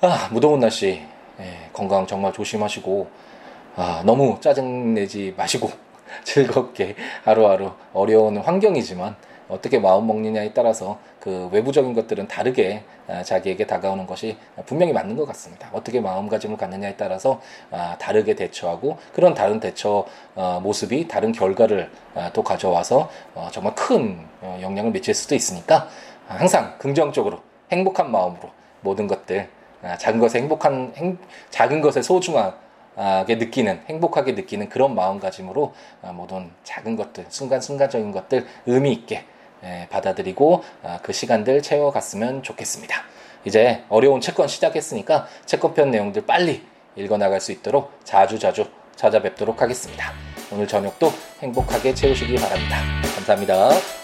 아, 0.00 0.28
무더운 0.32 0.58
날씨 0.60 1.00
예, 1.42 1.70
건강 1.72 2.06
정말 2.06 2.32
조심하시고 2.32 3.08
아, 3.74 4.02
너무 4.04 4.38
짜증내지 4.40 5.34
마시고 5.36 5.70
즐겁게 6.24 6.94
하루하루 7.24 7.72
어려운 7.92 8.36
환경이지만 8.36 9.16
어떻게 9.48 9.78
마음 9.78 10.06
먹느냐에 10.06 10.52
따라서 10.52 10.98
그 11.20 11.48
외부적인 11.52 11.94
것들은 11.94 12.28
다르게 12.28 12.84
아, 13.08 13.22
자기에게 13.22 13.66
다가오는 13.66 14.06
것이 14.06 14.36
분명히 14.66 14.92
맞는 14.92 15.16
것 15.16 15.26
같습니다. 15.26 15.68
어떻게 15.72 16.00
마음가짐을 16.00 16.56
갖느냐에 16.56 16.96
따라서 16.96 17.40
아, 17.70 17.96
다르게 17.98 18.34
대처하고 18.34 18.98
그런 19.12 19.34
다른 19.34 19.60
대처 19.60 20.06
어, 20.34 20.60
모습이 20.62 21.08
다른 21.08 21.32
결과를 21.32 21.90
아, 22.14 22.30
또 22.32 22.42
가져와서 22.42 23.10
어, 23.34 23.48
정말 23.52 23.74
큰 23.74 24.18
어, 24.40 24.58
영향을 24.62 24.92
미칠 24.92 25.14
수도 25.14 25.34
있으니까 25.34 25.88
항상 26.28 26.76
긍정적으로 26.78 27.40
행복한 27.70 28.10
마음으로 28.10 28.50
모든 28.80 29.06
것들 29.06 29.40
아, 29.40 29.61
작은 29.98 30.20
것에 30.20 30.38
행복한 30.38 30.92
행, 30.96 31.18
작은 31.50 31.80
것의 31.80 32.02
소중하게 32.02 33.36
느끼는 33.36 33.82
행복하게 33.88 34.32
느끼는 34.32 34.68
그런 34.68 34.94
마음가짐으로 34.94 35.74
아, 36.02 36.12
모든 36.12 36.50
작은 36.64 36.96
것들 36.96 37.26
순간순간적인 37.28 38.12
것들 38.12 38.46
의미 38.66 38.92
있게 38.92 39.24
예, 39.64 39.86
받아들이고 39.90 40.64
아, 40.82 40.98
그 41.02 41.12
시간들 41.12 41.62
채워갔으면 41.62 42.42
좋겠습니다. 42.42 42.96
이제 43.44 43.84
어려운 43.88 44.20
채권 44.20 44.48
시작했으니까 44.48 45.26
채권편 45.46 45.90
내용들 45.90 46.26
빨리 46.26 46.64
읽어나갈 46.96 47.40
수 47.40 47.52
있도록 47.52 47.92
자주 48.04 48.38
자주 48.38 48.66
찾아뵙도록 48.96 49.62
하겠습니다. 49.62 50.12
오늘 50.52 50.68
저녁도 50.68 51.10
행복하게 51.40 51.94
채우시기 51.94 52.36
바랍니다. 52.36 52.76
감사합니다. 53.16 54.01